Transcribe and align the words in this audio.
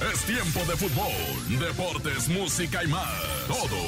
Es 0.00 0.22
tiempo 0.22 0.60
de 0.60 0.76
fútbol, 0.76 1.58
deportes, 1.58 2.28
música 2.28 2.84
y 2.84 2.86
más. 2.86 3.20
Todo. 3.48 3.82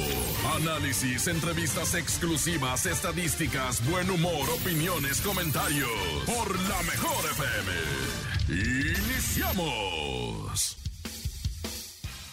Análisis, 0.57 1.27
entrevistas 1.27 1.93
exclusivas, 1.95 2.85
estadísticas, 2.85 3.81
buen 3.89 4.09
humor, 4.11 4.49
opiniones, 4.49 5.21
comentarios. 5.21 5.89
Por 6.25 6.59
la 6.67 6.81
mejor 6.83 7.25
FM. 7.31 7.71
Iniciamos. 9.07 10.80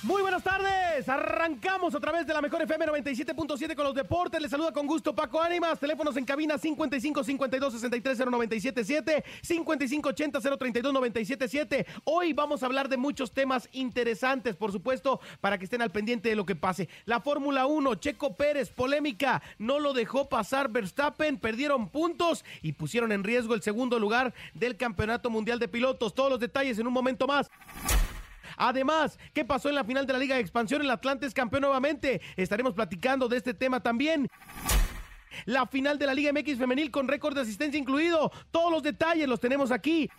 Muy 0.09 0.23
buenas 0.23 0.43
tardes, 0.43 1.07
arrancamos 1.07 1.95
a 1.95 2.01
través 2.01 2.27
de 2.27 2.33
la 2.33 2.41
mejor 2.41 2.63
FM 2.63 2.87
97.7 2.87 3.75
con 3.75 3.85
los 3.85 3.95
deportes. 3.95 4.41
Les 4.41 4.51
saluda 4.51 4.73
con 4.73 4.87
gusto 4.87 5.15
Paco 5.15 5.39
Ánimas. 5.39 5.79
Teléfonos 5.79 6.17
en 6.17 6.25
cabina 6.25 6.57
55 6.57 7.23
52 7.23 7.75
63 7.75 8.19
0977, 8.19 9.25
55 9.43 10.09
80 10.09 10.41
032 10.41 10.95
977. 10.95 11.87
Hoy 12.05 12.33
vamos 12.33 12.63
a 12.63 12.67
hablar 12.67 12.89
de 12.89 12.97
muchos 12.97 13.33
temas 13.33 13.69
interesantes, 13.73 14.57
por 14.57 14.73
supuesto, 14.73 15.21
para 15.43 15.59
que 15.59 15.65
estén 15.65 15.83
al 15.83 15.91
pendiente 15.91 16.31
de 16.31 16.37
lo 16.37 16.47
que 16.47 16.57
pase. 16.57 16.89
La 17.05 17.21
Fórmula 17.21 17.67
1, 17.67 17.97
Checo 17.97 18.35
Pérez, 18.35 18.71
polémica, 18.71 19.43
no 19.59 19.79
lo 19.79 19.93
dejó 19.93 20.31
pasar 20.31 20.71
Verstappen, 20.71 21.37
perdieron 21.37 21.91
puntos 21.91 22.47
y 22.63 22.73
pusieron 22.73 23.13
en 23.13 23.25
riesgo 23.25 23.53
el 23.53 23.61
segundo 23.61 23.99
lugar 23.99 24.33
del 24.55 24.79
Campeonato 24.79 25.29
Mundial 25.29 25.59
de 25.59 25.69
Pilotos. 25.69 26.15
Todos 26.15 26.31
los 26.31 26.41
detalles 26.41 26.79
en 26.79 26.87
un 26.87 26.95
momento 26.95 27.27
más. 27.27 27.51
Además, 28.59 29.19
¿qué 29.33 29.45
pasó 29.45 29.69
en 29.69 29.77
la 29.77 29.85
final 29.85 30.07
de 30.07 30.13
la 30.13 30.19
Liga 30.19 30.35
de 30.35 30.41
Expansión? 30.41 30.83
El 30.83 30.91
Atlante 30.91 31.27
es 31.27 31.33
campeón 31.33 31.63
nuevamente. 31.63 32.21
Estaremos 32.37 32.75
platicando 32.75 33.29
de 33.29 33.37
este 33.39 33.55
tema 33.55 33.81
también. 33.81 34.29
La 35.45 35.67
final 35.67 35.99
de 35.99 36.07
la 36.07 36.15
Liga 36.15 36.33
MX 36.33 36.59
femenil 36.59 36.91
con 36.91 37.07
récord 37.07 37.35
de 37.35 37.43
asistencia 37.43 37.79
incluido. 37.79 38.31
Todos 38.51 38.73
los 38.73 38.83
detalles 38.83 39.29
los 39.29 39.41
tenemos 39.41 39.71
aquí. 39.71 40.11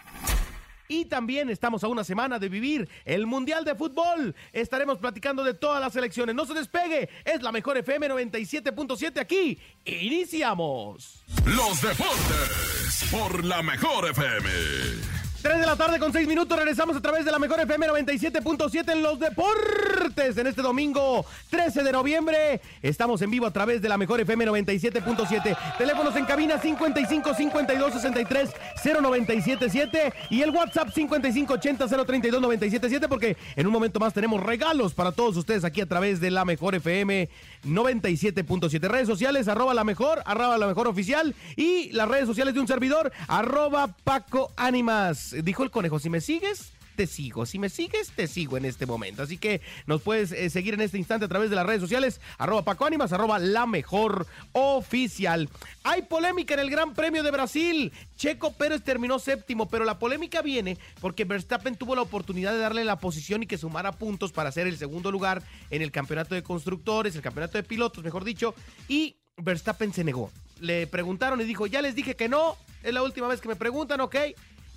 Y 0.88 1.06
también 1.06 1.52
estamos 1.52 1.84
a 1.84 1.88
una 1.88 2.04
semana 2.04 2.40
de 2.40 2.50
vivir 2.50 2.90
el 3.06 3.28
Mundial 3.28 3.64
de 3.64 3.76
Fútbol. 3.76 4.36
Estaremos 4.52 4.98
platicando 4.98 5.44
de 5.44 5.54
todas 5.54 5.80
las 5.80 5.94
selecciones. 5.94 6.34
No 6.34 6.46
se 6.46 6.56
despegue. 6.56 7.10
Es 7.26 7.44
la 7.44 7.52
mejor 7.52 7.78
FM 7.78 8.10
97.7 8.10 9.20
aquí. 9.20 9.60
Iniciamos. 9.86 11.24
Los 11.46 11.82
deportes 11.82 13.08
por 13.12 13.46
la 13.46 13.62
mejor 13.62 14.10
FM. 14.10 15.19
3 15.42 15.58
de 15.58 15.66
la 15.66 15.78
tarde 15.78 16.00
con 16.00 16.12
6 16.12 16.28
minutos, 16.28 16.58
regresamos 16.58 16.98
a 16.98 17.02
través 17.02 17.24
de 17.24 17.32
la 17.32 17.40
mejor 17.40 17.62
FM 17.62 17.88
97.7 17.88 18.92
en 18.92 19.02
los 19.02 19.20
deportes. 19.20 20.38
En 20.38 20.48
este 20.48 20.62
domingo 20.62 21.26
13 21.50 21.82
de 21.82 21.94
noviembre 21.94 22.60
estamos 22.82 23.22
en 23.22 23.32
vivo 23.32 23.46
a 23.46 23.52
través 23.52 23.82
de 23.82 23.88
la 23.88 23.98
mejor 23.98 24.20
FM 24.20 24.46
97.7. 24.48 25.78
Teléfonos 25.78 26.14
en 26.18 26.26
cabina 26.26 26.60
55 26.60 27.34
52 27.34 27.94
63 27.94 28.50
0977 28.84 30.14
y 30.30 30.42
el 30.42 30.50
WhatsApp 30.50 30.90
55 30.94 31.54
80 31.54 31.88
032 31.88 32.42
977 32.42 33.08
porque 33.08 33.38
en 33.56 33.66
un 33.66 33.72
momento 33.72 34.00
más 34.00 34.14
tenemos 34.14 34.44
regalos 34.44 34.94
para 34.94 35.14
todos 35.14 35.38
ustedes 35.38 35.64
aquí 35.64 35.80
a 35.80 35.86
través 35.86 36.20
de 36.20 36.32
la 36.32 36.44
mejor 36.44 36.76
FM 36.76 37.30
97.7. 37.66 38.90
Redes 38.90 39.08
sociales 39.08 39.48
arroba 39.48 39.74
la 39.74 39.86
mejor, 39.86 40.22
arroba 40.26 40.58
la 40.58 40.68
mejor 40.68 40.88
oficial 40.88 41.34
y 41.56 41.92
las 41.94 42.10
redes 42.10 42.26
sociales 42.26 42.54
de 42.54 42.60
un 42.60 42.68
servidor 42.68 43.14
arroba 43.28 43.96
Paco 44.04 44.52
Ánimas 44.58 45.29
dijo 45.32 45.64
el 45.64 45.72
conejo, 45.72 46.00
si 46.00 46.10
me 46.10 46.22
sigues, 46.22 46.74
te 47.00 47.08
sigo. 47.08 47.46
Si 47.46 47.60
me 47.60 47.70
sigues, 47.70 48.12
te 48.12 48.28
sigo 48.28 48.58
en 48.58 48.66
este 48.66 48.86
momento. 48.86 49.24
Así 49.24 49.38
que 49.38 49.62
nos 49.88 50.02
puedes 50.02 50.34
eh, 50.34 50.50
seguir 50.50 50.74
en 50.74 50.82
este 50.82 50.98
instante 50.98 51.24
a 51.24 51.30
través 51.30 51.50
de 51.50 51.56
las 51.56 51.66
redes 51.66 51.80
sociales, 51.80 52.20
arroba 52.38 52.66
Paco 52.66 52.86
Ánimas, 52.86 53.14
arroba 53.14 53.40
la 53.40 53.66
mejor 53.66 54.28
oficial. 54.52 55.48
Hay 55.86 56.02
polémica 56.02 56.56
en 56.56 56.60
el 56.60 56.70
Gran 56.70 56.94
Premio 56.94 57.24
de 57.24 57.32
Brasil. 57.32 57.94
Checo 58.18 58.52
Pérez 58.52 58.84
terminó 58.84 59.18
séptimo, 59.18 59.70
pero 59.70 59.86
la 59.86 59.98
polémica 59.98 60.42
viene 60.42 60.78
porque 61.00 61.24
Verstappen 61.24 61.78
tuvo 61.78 61.96
la 61.96 62.02
oportunidad 62.02 62.52
de 62.52 62.60
darle 62.60 62.84
la 62.84 63.00
posición 63.00 63.44
y 63.44 63.48
que 63.48 63.58
sumara 63.58 63.94
puntos 63.94 64.34
para 64.34 64.50
hacer 64.50 64.68
el 64.68 64.78
segundo 64.78 65.10
lugar 65.10 65.42
en 65.70 65.82
el 65.82 65.92
campeonato 65.92 66.36
de 66.36 66.44
constructores, 66.44 67.16
el 67.16 67.22
campeonato 67.22 67.58
de 67.58 67.64
pilotos, 67.64 68.04
mejor 68.04 68.26
dicho, 68.26 68.54
y 68.90 69.16
Verstappen 69.38 69.94
se 69.94 70.04
negó. 70.04 70.32
Le 70.60 70.86
preguntaron 70.88 71.40
y 71.40 71.46
dijo, 71.46 71.66
ya 71.66 71.82
les 71.82 71.96
dije 71.96 72.18
que 72.18 72.28
no, 72.28 72.58
es 72.84 72.94
la 72.94 73.04
última 73.04 73.28
vez 73.28 73.40
que 73.40 73.48
me 73.48 73.56
preguntan, 73.56 74.02
ok. 74.02 74.16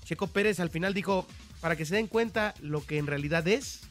Checo 0.04 0.26
Pérez 0.26 0.60
al 0.60 0.70
final 0.70 0.94
dijo, 0.94 1.26
para 1.60 1.76
que 1.76 1.84
se 1.84 1.94
den 1.94 2.06
cuenta 2.06 2.54
lo 2.60 2.84
que 2.84 2.98
en 2.98 3.06
realidad 3.06 3.46
es. 3.48 3.82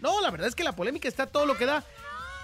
No, 0.00 0.20
la 0.20 0.30
verdad 0.30 0.48
es 0.48 0.54
que 0.54 0.64
la 0.64 0.76
polémica 0.76 1.08
está 1.08 1.26
todo 1.26 1.46
lo 1.46 1.56
que 1.56 1.66
da. 1.66 1.84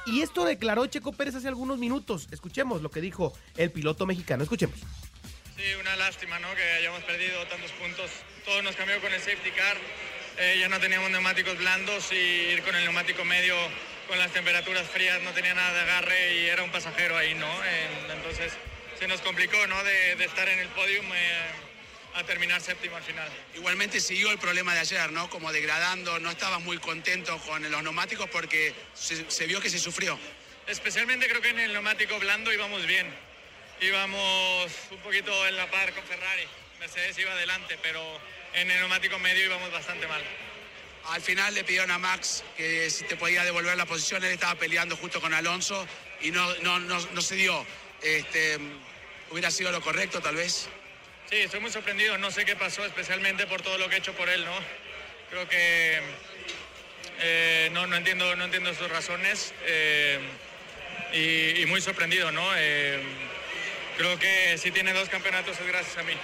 Y 0.06 0.22
esto 0.22 0.44
declaró 0.44 0.86
Checo 0.86 1.12
Pérez 1.12 1.34
hace 1.34 1.48
algunos 1.48 1.78
minutos. 1.78 2.28
Escuchemos 2.31 2.81
lo 2.82 2.91
que 2.91 3.00
dijo 3.00 3.32
el 3.56 3.70
piloto 3.70 4.06
mexicano. 4.06 4.42
Escuchemos. 4.42 4.78
Sí, 5.56 5.75
una 5.78 5.94
lástima, 5.97 6.38
¿no? 6.38 6.48
Que 6.54 6.62
hayamos 6.62 7.03
perdido 7.04 7.47
tantos 7.47 7.70
puntos. 7.72 8.10
Todo 8.47 8.62
nos 8.62 8.76
cambió 8.76 9.00
con 9.00 9.12
el 9.12 9.20
safety 9.20 9.50
car. 9.50 9.76
Eh, 10.38 10.56
ya 10.58 10.69
no 10.70 10.81
teníamos 10.81 11.10
neumáticos 11.10 11.58
blandos 11.58 12.10
y 12.12 12.54
ir 12.54 12.62
con 12.62 12.75
el 12.75 12.84
neumático 12.84 13.25
medio 13.25 13.54
con 14.10 14.19
las 14.19 14.32
temperaturas 14.32 14.88
frías 14.88 15.22
no 15.22 15.31
tenía 15.31 15.54
nada 15.54 15.72
de 15.72 15.81
agarre 15.82 16.34
y 16.34 16.47
era 16.47 16.64
un 16.64 16.72
pasajero 16.72 17.16
ahí, 17.16 17.32
¿no? 17.37 17.47
entonces 18.12 18.52
se 18.98 19.06
nos 19.06 19.20
complicó, 19.20 19.56
¿no? 19.69 19.84
De, 19.84 20.25
estar 20.25 20.48
en 20.48 20.58
el 20.58 20.69
podium. 20.69 21.06
Eh, 21.14 21.69
a 22.15 22.25
terminar 22.25 22.60
séptimo 22.60 22.97
al 22.97 23.03
final. 23.03 23.28
Igualmente 23.54 24.00
siguió 24.00 24.31
el 24.31 24.38
problema 24.38 24.75
de 24.75 24.81
ayer, 24.81 25.12
¿no? 25.12 25.31
Como 25.31 25.53
degradando, 25.53 26.19
no 26.19 26.31
estaba 26.31 26.59
muy 26.59 26.78
contento 26.78 27.38
con 27.38 27.69
los 27.71 27.82
neumáticos 27.82 28.28
porque 28.31 28.75
se, 28.94 29.47
vio 29.47 29.60
que 29.60 29.71
se 29.71 29.78
sufrió. 29.78 30.19
Especialmente 30.66 31.28
creo 31.28 31.41
que 31.41 31.50
en 31.50 31.60
el 31.60 31.72
neumático 31.72 32.19
blando 32.19 32.53
íbamos 32.53 32.87
bien. 32.87 33.06
Íbamos 33.81 34.70
un 34.91 34.99
poquito 34.99 35.47
en 35.47 35.56
la 35.56 35.70
par 35.70 35.93
con 35.94 36.04
Ferrari. 36.04 36.44
Mercedes 36.78 37.19
iba 37.19 37.32
adelante, 37.32 37.78
pero 37.82 38.03
en 38.54 38.70
el 38.70 38.78
neumático 38.78 39.19
medio 39.19 39.44
íbamos 39.44 39.70
bastante 39.70 40.06
mal. 40.06 40.22
Al 41.06 41.22
final 41.22 41.54
le 41.54 41.65
pidieron 41.65 41.91
a 41.91 41.99
Max 41.99 42.44
que 42.56 42.91
si 42.91 43.04
te 43.04 43.16
podía 43.16 43.44
devolver 43.44 43.76
la 43.76 43.87
posición, 43.87 44.22
él 44.22 44.32
estaba 44.32 44.54
peleando 44.56 44.97
justo 44.97 45.20
con 45.20 45.32
Alonso 45.32 45.87
y 46.20 46.31
no, 46.31 46.54
no, 46.56 46.78
no, 46.78 47.00
no 47.00 47.22
se 47.22 47.37
dio. 47.37 47.65
Este, 48.03 48.59
hubiera 49.31 49.50
sido 49.50 49.72
lo 49.72 49.81
correcto 49.81 50.20
tal 50.20 50.37
vez. 50.37 50.69
Sí, 51.30 51.36
estoy 51.36 51.60
muy 51.60 51.70
sorprendido. 51.70 52.18
No 52.18 52.32
sé 52.32 52.44
qué 52.44 52.56
pasó, 52.56 52.84
especialmente 52.84 53.46
por 53.46 53.62
todo 53.62 53.78
lo 53.78 53.88
que 53.88 53.94
he 53.94 53.98
hecho 53.98 54.12
por 54.14 54.28
él, 54.28 54.44
¿no? 54.44 54.50
Creo 55.30 55.48
que 55.48 56.00
eh, 57.20 57.70
no, 57.72 57.86
no, 57.86 57.94
entiendo, 57.94 58.34
no 58.34 58.46
entiendo 58.46 58.74
sus 58.74 58.91
razones 58.91 59.54
eh, 59.64 60.19
y, 61.12 61.64
muy 61.66 61.80
sorprendido, 61.80 62.32
¿no? 62.32 62.42
Eh, 62.56 63.00
creo 63.96 64.19
que 64.19 64.58
si 64.58 64.72
tiene 64.72 64.92
dos 64.92 65.08
campeonatos 65.08 65.56
es 65.60 65.66
gracias 65.69 65.98
a 65.98 66.02
mí. 66.02 66.14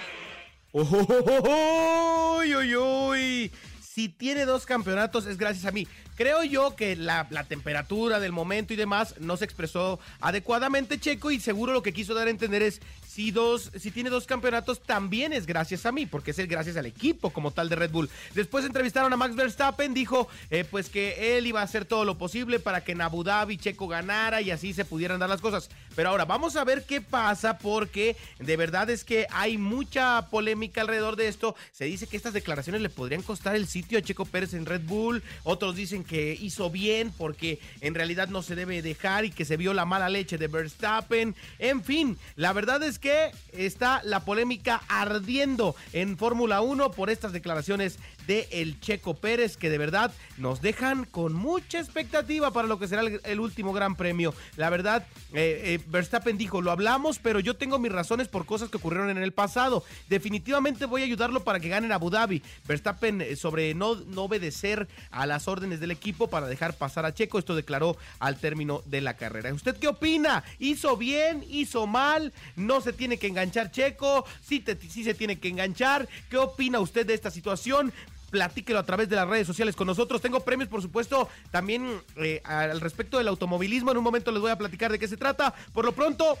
¡Uy, 0.73 2.53
uy, 2.53 2.75
uy! 2.75 3.51
Si 3.81 4.09
tiene 4.09 4.43
dos 4.43 4.65
campeonatos 4.65 5.25
es 5.25 5.37
gracias 5.37 5.63
a 5.63 5.71
mí. 5.71 5.87
Creo 6.17 6.43
yo 6.43 6.75
que 6.75 6.95
la, 6.95 7.27
la, 7.29 7.43
temperatura 7.43 8.19
del 8.19 8.31
momento 8.31 8.73
y 8.73 8.75
demás 8.75 9.13
no 9.19 9.37
se 9.37 9.45
expresó 9.45 9.99
adecuadamente 10.19 10.99
Checo 10.99 11.29
y 11.29 11.39
seguro 11.39 11.73
lo 11.73 11.83
que 11.83 11.93
quiso 11.93 12.15
dar 12.15 12.25
a 12.25 12.31
entender 12.31 12.63
es 12.63 12.81
si, 13.17 13.31
dos, 13.31 13.71
si 13.75 13.89
tiene 13.89 14.11
dos 14.11 14.27
campeonatos, 14.27 14.79
también 14.79 15.33
es 15.33 15.47
gracias 15.47 15.87
a 15.87 15.91
mí, 15.91 16.05
porque 16.05 16.29
es 16.29 16.37
el 16.37 16.45
gracias 16.45 16.77
al 16.77 16.85
equipo 16.85 17.31
como 17.31 17.49
tal 17.49 17.67
de 17.67 17.75
Red 17.75 17.89
Bull. 17.89 18.11
Después 18.35 18.63
entrevistaron 18.63 19.11
a 19.11 19.17
Max 19.17 19.35
Verstappen, 19.35 19.95
dijo 19.95 20.27
eh, 20.51 20.65
pues 20.69 20.89
que 20.91 21.35
él 21.35 21.47
iba 21.47 21.61
a 21.61 21.63
hacer 21.63 21.85
todo 21.85 22.05
lo 22.05 22.19
posible 22.19 22.59
para 22.59 22.83
que 22.83 22.91
en 22.91 23.01
Abu 23.01 23.23
Dhabi 23.23 23.57
Checo 23.57 23.87
ganara 23.87 24.41
y 24.41 24.51
así 24.51 24.71
se 24.71 24.85
pudieran 24.85 25.19
dar 25.19 25.29
las 25.29 25.41
cosas. 25.41 25.71
Pero 25.95 26.09
ahora 26.09 26.25
vamos 26.25 26.55
a 26.57 26.63
ver 26.63 26.85
qué 26.85 27.01
pasa, 27.01 27.57
porque 27.57 28.15
de 28.37 28.55
verdad 28.55 28.87
es 28.91 29.03
que 29.03 29.25
hay 29.31 29.57
mucha 29.57 30.29
polémica 30.29 30.81
alrededor 30.81 31.15
de 31.15 31.27
esto. 31.27 31.55
Se 31.71 31.85
dice 31.85 32.05
que 32.05 32.17
estas 32.17 32.33
declaraciones 32.33 32.83
le 32.83 32.89
podrían 32.89 33.23
costar 33.23 33.55
el 33.55 33.67
sitio 33.67 33.97
a 33.97 34.03
Checo 34.03 34.25
Pérez 34.25 34.53
en 34.53 34.67
Red 34.67 34.81
Bull. 34.83 35.23
Otros 35.43 35.75
dicen 35.75 36.03
que 36.07 36.37
hizo 36.39 36.69
bien 36.69 37.13
porque 37.17 37.59
en 37.81 37.93
realidad 37.93 38.29
no 38.29 38.41
se 38.41 38.55
debe 38.55 38.81
dejar 38.81 39.25
y 39.25 39.31
que 39.31 39.45
se 39.45 39.57
vio 39.57 39.73
la 39.73 39.85
mala 39.85 40.09
leche 40.09 40.37
de 40.37 40.47
Verstappen. 40.47 41.35
En 41.59 41.83
fin, 41.83 42.17
la 42.35 42.53
verdad 42.53 42.81
es 42.81 42.97
que 42.97 43.31
está 43.51 44.01
la 44.03 44.21
polémica 44.21 44.81
ardiendo 44.87 45.75
en 45.93 46.17
Fórmula 46.17 46.61
1 46.61 46.91
por 46.91 47.09
estas 47.09 47.33
declaraciones 47.33 47.99
de 48.27 48.47
el 48.51 48.79
Checo 48.79 49.15
Pérez 49.15 49.57
que 49.57 49.69
de 49.69 49.77
verdad 49.77 50.13
nos 50.37 50.61
dejan 50.61 51.05
con 51.05 51.33
mucha 51.33 51.79
expectativa 51.79 52.51
para 52.51 52.67
lo 52.67 52.77
que 52.77 52.87
será 52.87 53.01
el, 53.01 53.39
último 53.39 53.73
Gran 53.73 53.95
Premio. 53.95 54.33
La 54.55 54.69
verdad, 54.69 55.07
eh, 55.33 55.61
eh, 55.63 55.79
Verstappen 55.87 56.37
dijo, 56.37 56.61
lo 56.61 56.71
hablamos, 56.71 57.19
pero 57.19 57.39
yo 57.39 57.55
tengo 57.55 57.79
mis 57.79 57.91
razones 57.91 58.27
por 58.27 58.45
cosas 58.45 58.69
que 58.69 58.77
ocurrieron 58.77 59.09
en 59.09 59.17
el 59.17 59.31
pasado. 59.31 59.83
Definitivamente 60.09 60.85
voy 60.85 61.01
a 61.01 61.05
ayudarlo 61.05 61.43
para 61.43 61.59
que 61.59 61.69
gane 61.69 61.87
en 61.87 61.93
Abu 61.93 62.09
Dhabi. 62.09 62.43
Verstappen 62.67 63.21
eh, 63.21 63.35
sobre 63.35 63.73
no, 63.73 63.95
no 63.95 64.23
obedecer 64.23 64.87
a 65.11 65.25
las 65.25 65.47
órdenes 65.47 65.79
del 65.79 65.91
equipo 65.91 66.27
para 66.27 66.47
dejar 66.47 66.77
pasar 66.77 67.05
a 67.05 67.13
Checo. 67.13 67.39
Esto 67.39 67.55
declaró 67.55 67.97
al 68.19 68.37
término 68.37 68.83
de 68.85 69.01
la 69.01 69.15
carrera. 69.15 69.53
¿Usted 69.53 69.77
qué 69.77 69.87
opina? 69.87 70.43
¿Hizo 70.59 70.97
bien? 70.97 71.45
¿Hizo 71.49 71.87
mal? 71.87 72.33
¿No 72.55 72.81
se 72.81 72.93
tiene 72.93 73.17
que 73.17 73.27
enganchar 73.27 73.71
Checo, 73.71 74.25
sí, 74.41 74.63
se 75.03 75.13
tiene 75.13 75.39
que 75.39 75.49
enganchar. 75.49 76.07
¿Qué 76.29 76.37
opina 76.37 76.79
usted 76.79 77.05
de 77.05 77.13
esta 77.13 77.31
situación? 77.31 77.93
Platíquelo 78.29 78.79
a 78.79 78.83
través 78.83 79.09
de 79.09 79.15
las 79.15 79.27
redes 79.27 79.47
sociales 79.47 79.75
con 79.75 79.87
nosotros. 79.87 80.21
Tengo 80.21 80.41
premios, 80.41 80.69
por 80.69 80.81
supuesto, 80.81 81.29
también 81.51 82.01
eh, 82.17 82.41
al 82.43 82.81
respecto 82.81 83.17
del 83.17 83.27
automovilismo. 83.27 83.91
En 83.91 83.97
un 83.97 84.03
momento 84.03 84.31
les 84.31 84.41
voy 84.41 84.51
a 84.51 84.57
platicar 84.57 84.91
de 84.91 84.99
qué 84.99 85.07
se 85.07 85.17
trata. 85.17 85.53
Por 85.73 85.85
lo 85.85 85.93
pronto, 85.93 86.37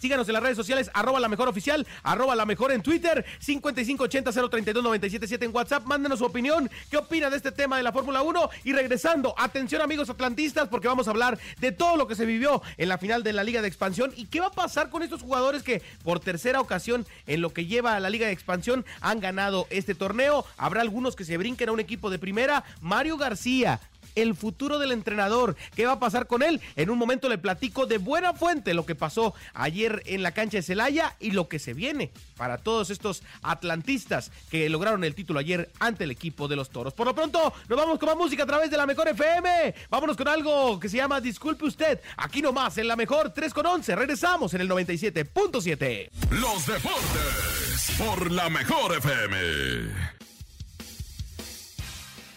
Síganos 0.00 0.28
en 0.28 0.34
las 0.34 0.42
redes 0.42 0.56
sociales, 0.56 0.90
arroba 0.94 1.20
la 1.20 1.28
mejor 1.28 1.48
oficial, 1.48 1.86
arroba 2.02 2.34
la 2.34 2.46
mejor 2.46 2.72
en 2.72 2.82
Twitter, 2.82 3.24
5580-032-977 3.44 5.44
en 5.44 5.54
WhatsApp. 5.54 5.84
Mándenos 5.84 6.20
su 6.20 6.24
opinión. 6.24 6.70
¿Qué 6.90 6.96
opina 6.96 7.30
de 7.30 7.36
este 7.36 7.52
tema 7.52 7.76
de 7.76 7.82
la 7.82 7.92
Fórmula 7.92 8.22
1? 8.22 8.50
Y 8.64 8.72
regresando, 8.72 9.34
atención 9.36 9.82
amigos 9.82 10.10
atlantistas, 10.10 10.68
porque 10.68 10.88
vamos 10.88 11.08
a 11.08 11.10
hablar 11.10 11.38
de 11.58 11.72
todo 11.72 11.96
lo 11.96 12.06
que 12.06 12.14
se 12.14 12.26
vivió 12.26 12.62
en 12.76 12.88
la 12.88 12.98
final 12.98 13.22
de 13.22 13.32
la 13.32 13.44
Liga 13.44 13.62
de 13.62 13.68
Expansión 13.68 14.12
y 14.16 14.26
qué 14.26 14.40
va 14.40 14.46
a 14.46 14.52
pasar 14.52 14.90
con 14.90 15.02
estos 15.02 15.22
jugadores 15.22 15.62
que 15.62 15.82
por 16.04 16.20
tercera 16.20 16.60
ocasión 16.60 17.06
en 17.26 17.40
lo 17.40 17.52
que 17.52 17.66
lleva 17.66 17.96
a 17.96 18.00
la 18.00 18.10
Liga 18.10 18.26
de 18.26 18.32
Expansión 18.32 18.84
han 19.00 19.20
ganado 19.20 19.66
este 19.70 19.94
torneo. 19.94 20.44
Habrá 20.56 20.80
algunos 20.80 21.16
que 21.16 21.24
se 21.24 21.36
brinquen 21.36 21.68
a 21.68 21.72
un 21.72 21.80
equipo 21.80 22.10
de 22.10 22.18
primera. 22.18 22.64
Mario 22.80 23.16
García, 23.16 23.80
el 24.22 24.34
futuro 24.34 24.78
del 24.78 24.92
entrenador. 24.92 25.56
¿Qué 25.74 25.86
va 25.86 25.92
a 25.92 26.00
pasar 26.00 26.26
con 26.26 26.42
él? 26.42 26.60
En 26.76 26.90
un 26.90 26.98
momento 26.98 27.28
le 27.28 27.38
platico 27.38 27.86
de 27.86 27.98
buena 27.98 28.34
fuente 28.34 28.74
lo 28.74 28.86
que 28.86 28.94
pasó 28.94 29.34
ayer 29.54 30.02
en 30.06 30.22
la 30.22 30.32
cancha 30.32 30.58
de 30.58 30.62
Celaya 30.62 31.16
y 31.20 31.32
lo 31.32 31.48
que 31.48 31.58
se 31.58 31.74
viene 31.74 32.10
para 32.36 32.58
todos 32.58 32.90
estos 32.90 33.22
atlantistas 33.42 34.30
que 34.50 34.68
lograron 34.68 35.04
el 35.04 35.14
título 35.14 35.40
ayer 35.40 35.70
ante 35.78 36.04
el 36.04 36.10
equipo 36.10 36.48
de 36.48 36.56
los 36.56 36.70
toros. 36.70 36.94
Por 36.94 37.06
lo 37.06 37.14
pronto, 37.14 37.52
nos 37.68 37.78
vamos 37.78 37.98
con 37.98 38.08
más 38.08 38.16
música 38.16 38.44
a 38.44 38.46
través 38.46 38.70
de 38.70 38.76
la 38.76 38.86
mejor 38.86 39.08
FM. 39.08 39.74
Vámonos 39.90 40.16
con 40.16 40.28
algo 40.28 40.78
que 40.78 40.88
se 40.88 40.96
llama 40.96 41.20
Disculpe 41.20 41.64
usted. 41.64 42.00
Aquí 42.16 42.42
nomás, 42.42 42.78
en 42.78 42.88
la 42.88 42.96
mejor 42.96 43.30
3 43.30 43.52
con 43.52 43.66
11. 43.66 43.94
Regresamos 43.96 44.54
en 44.54 44.60
el 44.60 44.68
97.7. 44.68 46.10
Los 46.30 46.66
deportes 46.66 47.92
por 47.98 48.30
la 48.30 48.48
mejor 48.48 48.96
FM. 48.96 50.17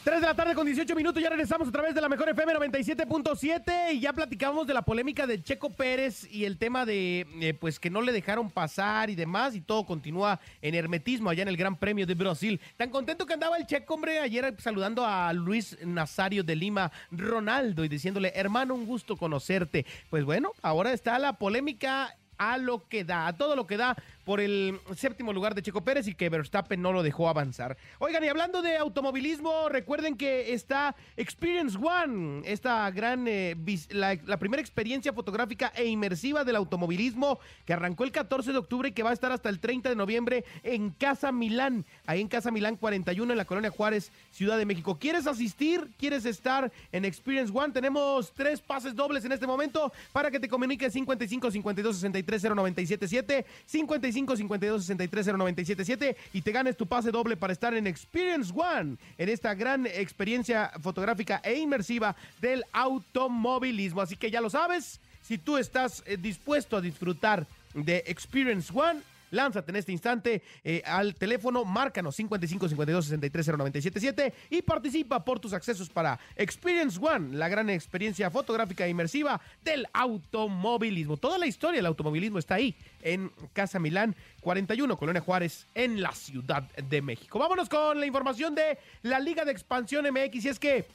3 0.03 0.19
de 0.19 0.25
la 0.25 0.33
tarde 0.33 0.55
con 0.55 0.65
18 0.65 0.95
minutos, 0.95 1.21
ya 1.21 1.29
regresamos 1.29 1.67
a 1.67 1.71
través 1.71 1.93
de 1.93 2.01
la 2.01 2.09
mejor 2.09 2.27
FM 2.27 2.53
97.7 2.55 3.93
y 3.93 3.99
ya 3.99 4.11
platicamos 4.13 4.65
de 4.65 4.73
la 4.73 4.81
polémica 4.81 5.27
de 5.27 5.43
Checo 5.43 5.69
Pérez 5.69 6.27
y 6.31 6.45
el 6.45 6.57
tema 6.57 6.87
de 6.87 7.27
eh, 7.39 7.53
pues 7.53 7.79
que 7.79 7.91
no 7.91 8.01
le 8.01 8.11
dejaron 8.11 8.49
pasar 8.49 9.11
y 9.11 9.15
demás 9.15 9.53
y 9.53 9.61
todo 9.61 9.85
continúa 9.85 10.39
en 10.63 10.73
hermetismo 10.73 11.29
allá 11.29 11.43
en 11.43 11.49
el 11.49 11.57
Gran 11.57 11.75
Premio 11.75 12.07
de 12.07 12.15
Brasil. 12.15 12.59
Tan 12.77 12.89
contento 12.89 13.27
que 13.27 13.35
andaba 13.35 13.57
el 13.57 13.67
Checo, 13.67 13.93
hombre, 13.93 14.17
ayer 14.17 14.55
saludando 14.57 15.05
a 15.05 15.31
Luis 15.33 15.77
Nazario 15.85 16.43
de 16.43 16.55
Lima 16.55 16.91
Ronaldo 17.11 17.85
y 17.85 17.87
diciéndole, 17.87 18.31
hermano, 18.33 18.73
un 18.73 18.87
gusto 18.87 19.15
conocerte. 19.17 19.85
Pues 20.09 20.25
bueno, 20.25 20.53
ahora 20.63 20.93
está 20.93 21.19
la 21.19 21.33
polémica 21.33 22.17
a 22.41 22.57
lo 22.57 22.87
que 22.87 23.03
da, 23.03 23.27
a 23.27 23.33
todo 23.37 23.55
lo 23.55 23.67
que 23.67 23.77
da 23.77 23.95
por 24.25 24.39
el 24.39 24.79
séptimo 24.95 25.33
lugar 25.33 25.55
de 25.55 25.61
Checo 25.61 25.83
Pérez 25.83 26.07
y 26.07 26.15
que 26.15 26.29
Verstappen 26.29 26.81
no 26.81 26.91
lo 26.91 27.03
dejó 27.03 27.29
avanzar. 27.29 27.77
Oigan, 27.99 28.23
y 28.23 28.27
hablando 28.27 28.61
de 28.61 28.77
automovilismo, 28.77 29.69
recuerden 29.69 30.15
que 30.15 30.53
está 30.53 30.95
Experience 31.17 31.77
One, 31.77 32.41
esta 32.45 32.89
gran, 32.91 33.27
eh, 33.27 33.55
la, 33.89 34.17
primera 34.37 34.61
experiencia 34.61 35.13
fotográfica 35.13 35.71
e 35.75 35.85
inmersiva 35.85 36.43
del 36.43 36.55
automovilismo 36.55 37.39
que 37.65 37.73
arrancó 37.73 38.03
el 38.03 38.11
14 38.11 38.51
de 38.51 38.57
octubre 38.57 38.89
y 38.89 38.91
que 38.91 39.03
va 39.03 39.11
a 39.11 39.13
estar 39.13 39.31
hasta 39.31 39.49
el 39.49 39.59
30 39.59 39.89
de 39.89 39.95
noviembre 39.95 40.45
en 40.63 40.91
Casa 40.91 41.31
Milán, 41.31 41.85
ahí 42.05 42.21
en 42.21 42.27
Casa 42.27 42.51
Milán 42.51 42.75
41 42.75 43.31
en 43.31 43.37
la 43.37 43.45
Colonia 43.45 43.71
Juárez, 43.71 44.11
Ciudad 44.31 44.57
de 44.57 44.65
México. 44.65 44.97
¿Quieres 44.99 45.27
asistir? 45.27 45.89
¿Quieres 45.97 46.25
estar 46.25 46.71
en 46.91 47.05
Experience 47.05 47.51
One? 47.55 47.73
Tenemos 47.73 48.31
tres 48.33 48.61
pases 48.61 48.95
dobles 48.95 49.25
en 49.25 49.31
este 49.31 49.47
momento 49.47 49.91
para 50.11 50.31
que 50.31 50.39
te 50.39 50.47
comuniques 50.47 50.93
55 50.93 51.51
52 51.51 51.95
63 51.95 52.41
0977 52.41 53.45
55 53.65 53.95
52 54.11 54.85
63 54.85 55.25
0977 55.25 56.17
y 56.33 56.41
te 56.41 56.51
ganes 56.51 56.77
tu 56.77 56.85
pase 56.85 57.11
doble 57.11 57.37
para 57.37 57.53
estar 57.53 57.73
en 57.73 57.87
Experience 57.87 58.51
One, 58.55 58.97
en 59.17 59.29
esta 59.29 59.53
gran 59.53 59.85
experiencia 59.85 60.71
fotográfica 60.81 61.41
e 61.43 61.55
inmersiva 61.55 62.15
del 62.39 62.63
automovilismo. 62.71 64.01
Así 64.01 64.15
que 64.15 64.31
ya 64.31 64.41
lo 64.41 64.49
sabes, 64.49 64.99
si 65.21 65.37
tú 65.37 65.57
estás 65.57 66.03
eh, 66.05 66.17
dispuesto 66.17 66.77
a 66.77 66.81
disfrutar 66.81 67.45
de 67.73 68.03
Experience 68.07 68.71
One, 68.73 69.01
Lánzate 69.31 69.71
en 69.71 69.77
este 69.77 69.91
instante 69.91 70.41
eh, 70.63 70.81
al 70.85 71.15
teléfono, 71.15 71.65
márcanos 71.65 72.15
55 72.15 72.69
52 72.69 73.05
63 73.05 73.47
0977 73.47 74.33
y 74.49 74.61
participa 74.61 75.23
por 75.25 75.39
tus 75.39 75.53
accesos 75.53 75.89
para 75.89 76.19
Experience 76.35 76.99
One, 77.01 77.35
la 77.35 77.49
gran 77.49 77.69
experiencia 77.69 78.29
fotográfica 78.29 78.85
e 78.85 78.89
inmersiva 78.89 79.41
del 79.63 79.87
automovilismo. 79.93 81.17
Toda 81.17 81.37
la 81.37 81.47
historia 81.47 81.77
del 81.77 81.85
automovilismo 81.87 82.39
está 82.39 82.55
ahí 82.55 82.75
en 83.01 83.31
Casa 83.53 83.79
Milán 83.79 84.15
41, 84.41 84.97
Colonia 84.97 85.21
Juárez, 85.21 85.67
en 85.75 86.01
la 86.01 86.11
Ciudad 86.13 86.63
de 86.63 87.01
México. 87.01 87.39
Vámonos 87.39 87.69
con 87.69 87.99
la 87.99 88.05
información 88.05 88.55
de 88.55 88.77
la 89.03 89.19
Liga 89.19 89.45
de 89.45 89.51
Expansión 89.51 90.05
MX 90.11 90.45
y 90.45 90.49
es 90.49 90.59
que 90.59 90.85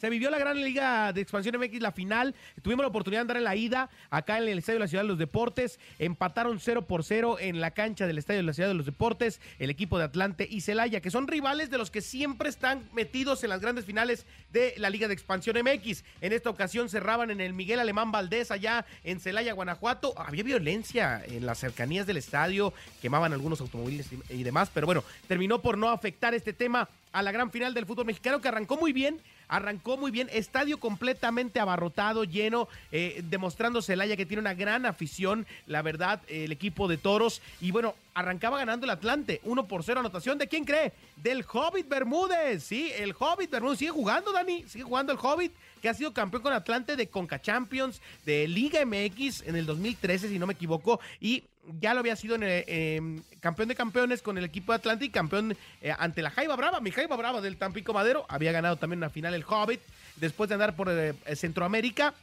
se 0.00 0.08
vivió 0.08 0.30
la 0.30 0.38
gran 0.38 0.58
liga 0.58 1.12
de 1.12 1.20
expansión 1.20 1.58
MX, 1.58 1.82
la 1.82 1.92
final. 1.92 2.34
Tuvimos 2.62 2.82
la 2.82 2.88
oportunidad 2.88 3.18
de 3.18 3.22
andar 3.22 3.36
en 3.36 3.44
la 3.44 3.54
ida 3.54 3.90
acá 4.08 4.38
en 4.38 4.48
el 4.48 4.58
Estadio 4.58 4.78
de 4.78 4.84
la 4.84 4.88
Ciudad 4.88 5.04
de 5.04 5.08
los 5.08 5.18
Deportes. 5.18 5.78
Empataron 5.98 6.58
0 6.58 6.86
por 6.86 7.04
0 7.04 7.36
en 7.38 7.60
la 7.60 7.72
cancha 7.72 8.06
del 8.06 8.16
Estadio 8.16 8.38
de 8.38 8.46
la 8.46 8.54
Ciudad 8.54 8.70
de 8.70 8.74
los 8.74 8.86
Deportes. 8.86 9.42
El 9.58 9.68
equipo 9.68 9.98
de 9.98 10.04
Atlante 10.04 10.48
y 10.50 10.62
Celaya, 10.62 11.02
que 11.02 11.10
son 11.10 11.28
rivales 11.28 11.68
de 11.68 11.76
los 11.76 11.90
que 11.90 12.00
siempre 12.00 12.48
están 12.48 12.88
metidos 12.94 13.44
en 13.44 13.50
las 13.50 13.60
grandes 13.60 13.84
finales 13.84 14.24
de 14.52 14.72
la 14.78 14.88
Liga 14.88 15.06
de 15.06 15.12
Expansión 15.12 15.58
MX. 15.62 16.02
En 16.22 16.32
esta 16.32 16.48
ocasión 16.48 16.88
cerraban 16.88 17.30
en 17.30 17.42
el 17.42 17.52
Miguel 17.52 17.78
Alemán 17.78 18.10
Valdés, 18.10 18.50
allá 18.50 18.86
en 19.04 19.20
Celaya, 19.20 19.52
Guanajuato. 19.52 20.14
Había 20.16 20.44
violencia 20.44 21.22
en 21.26 21.44
las 21.44 21.58
cercanías 21.58 22.06
del 22.06 22.16
estadio, 22.16 22.72
quemaban 23.02 23.34
algunos 23.34 23.60
automóviles 23.60 24.08
y 24.30 24.42
demás, 24.44 24.70
pero 24.72 24.86
bueno, 24.86 25.04
terminó 25.28 25.60
por 25.60 25.76
no 25.76 25.90
afectar 25.90 26.32
este 26.32 26.54
tema 26.54 26.88
a 27.12 27.22
la 27.22 27.32
gran 27.32 27.50
final 27.50 27.74
del 27.74 27.84
fútbol 27.84 28.06
mexicano 28.06 28.40
que 28.40 28.48
arrancó 28.48 28.78
muy 28.78 28.94
bien 28.94 29.20
arrancó 29.50 29.96
muy 29.96 30.10
bien, 30.10 30.30
estadio 30.32 30.78
completamente 30.78 31.60
abarrotado, 31.60 32.24
lleno, 32.24 32.68
eh, 32.92 33.20
demostrando 33.24 33.82
Celaya 33.82 34.16
que 34.16 34.24
tiene 34.24 34.40
una 34.40 34.54
gran 34.54 34.86
afición, 34.86 35.44
la 35.66 35.82
verdad, 35.82 36.22
el 36.28 36.52
equipo 36.52 36.86
de 36.86 36.96
Toros, 36.96 37.42
y 37.60 37.72
bueno, 37.72 37.94
arrancaba 38.14 38.58
ganando 38.58 38.84
el 38.86 38.90
Atlante, 38.90 39.40
1 39.42 39.66
por 39.66 39.82
0 39.82 40.00
anotación, 40.00 40.38
¿de 40.38 40.46
quién 40.46 40.64
cree? 40.64 40.92
Del 41.16 41.44
Hobbit 41.52 41.88
Bermúdez, 41.88 42.62
sí, 42.62 42.92
el 42.96 43.14
Hobbit 43.18 43.50
Bermúdez, 43.50 43.80
sigue 43.80 43.90
jugando 43.90 44.32
Dani, 44.32 44.64
sigue 44.68 44.84
jugando 44.84 45.12
el 45.12 45.18
Hobbit, 45.20 45.52
que 45.82 45.88
ha 45.88 45.94
sido 45.94 46.12
campeón 46.12 46.42
con 46.42 46.52
Atlante 46.52 46.94
de 46.94 47.08
Conca 47.08 47.40
Champions, 47.40 48.00
de 48.24 48.46
Liga 48.46 48.84
MX 48.84 49.42
en 49.46 49.56
el 49.56 49.66
2013, 49.66 50.28
si 50.28 50.38
no 50.38 50.46
me 50.46 50.52
equivoco, 50.52 51.00
y 51.20 51.44
ya 51.80 51.94
lo 51.94 52.00
había 52.00 52.16
sido 52.16 52.36
en 52.36 52.42
em, 52.44 53.22
campeón 53.40 53.68
de 53.68 53.74
campeones 53.74 54.22
con 54.22 54.38
el 54.38 54.44
equipo 54.44 54.72
de 54.72 54.76
Atlante 54.76 55.04
y 55.04 55.10
campeón 55.10 55.56
eh, 55.80 55.94
ante 55.98 56.22
la 56.22 56.30
Jaiba 56.30 56.56
Brava, 56.56 56.80
mi 56.80 56.90
Jaiba 56.90 57.16
Brava 57.16 57.40
del 57.40 57.56
Tampico 57.56 57.92
Madero, 57.92 58.26
había 58.28 58.52
ganado 58.52 58.76
también 58.76 58.98
una 58.98 59.10
final 59.10 59.34
el 59.34 59.44
Hobbit, 59.44 59.80
después 60.16 60.48
de 60.48 60.54
andar 60.54 60.76
por 60.76 60.88
eh, 60.90 61.14
Centroamérica, 61.34 62.14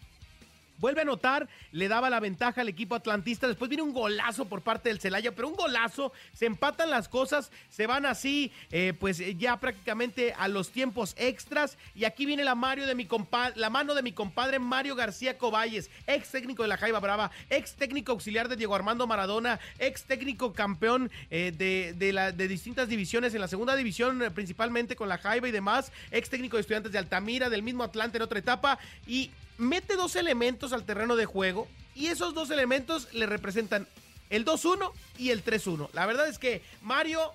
Vuelve 0.79 1.01
a 1.01 1.03
anotar, 1.03 1.47
le 1.71 1.87
daba 1.87 2.09
la 2.09 2.19
ventaja 2.19 2.61
al 2.61 2.69
equipo 2.69 2.95
atlantista. 2.95 3.47
Después 3.47 3.69
viene 3.69 3.83
un 3.83 3.93
golazo 3.93 4.45
por 4.45 4.61
parte 4.61 4.89
del 4.89 4.99
Celaya, 4.99 5.33
pero 5.33 5.47
un 5.47 5.55
golazo, 5.55 6.11
se 6.33 6.45
empatan 6.45 6.89
las 6.89 7.09
cosas, 7.09 7.51
se 7.69 7.87
van 7.87 8.05
así, 8.05 8.51
eh, 8.71 8.93
pues 8.99 9.21
ya 9.37 9.59
prácticamente 9.59 10.33
a 10.37 10.47
los 10.47 10.71
tiempos 10.71 11.15
extras. 11.17 11.77
Y 11.95 12.05
aquí 12.05 12.25
viene 12.25 12.43
la, 12.43 12.55
Mario 12.55 12.85
de 12.85 12.95
mi 12.95 13.07
la 13.55 13.69
mano 13.69 13.95
de 13.95 14.03
mi 14.03 14.11
compadre 14.11 14.59
Mario 14.59 14.95
García 14.95 15.37
Coballes, 15.37 15.89
ex 16.05 16.29
técnico 16.31 16.63
de 16.63 16.69
la 16.69 16.77
Jaiba 16.77 16.99
Brava, 16.99 17.31
ex 17.49 17.73
técnico 17.73 18.11
auxiliar 18.11 18.47
de 18.47 18.55
Diego 18.55 18.75
Armando 18.75 19.07
Maradona, 19.07 19.59
ex 19.79 20.03
técnico 20.03 20.53
campeón 20.53 21.09
eh, 21.29 21.51
de, 21.55 21.93
de 21.93 22.47
distintas 22.47 22.89
divisiones 22.89 23.33
en 23.33 23.41
la 23.41 23.47
segunda 23.47 23.75
división, 23.75 24.21
eh, 24.21 24.31
principalmente 24.31 24.95
con 24.95 25.09
la 25.09 25.17
Jaiba 25.17 25.47
y 25.47 25.51
demás, 25.51 25.91
ex 26.11 26.29
técnico 26.29 26.57
de 26.57 26.61
estudiantes 26.61 26.91
de 26.91 26.99
Altamira, 26.99 27.49
del 27.49 27.63
mismo 27.63 27.83
Atlante 27.83 28.17
en 28.17 28.23
otra 28.23 28.39
etapa. 28.39 28.79
Y 29.05 29.31
mete 29.57 29.95
dos 29.95 30.15
elementos 30.15 30.73
al 30.73 30.83
terreno 30.83 31.15
de 31.15 31.25
juego 31.25 31.67
y 31.95 32.07
esos 32.07 32.33
dos 32.33 32.51
elementos 32.51 33.13
le 33.13 33.25
representan 33.25 33.87
el 34.29 34.45
2-1 34.45 34.91
y 35.17 35.31
el 35.31 35.43
3-1. 35.43 35.89
La 35.93 36.05
verdad 36.05 36.27
es 36.27 36.37
que 36.37 36.61
Mario... 36.81 37.33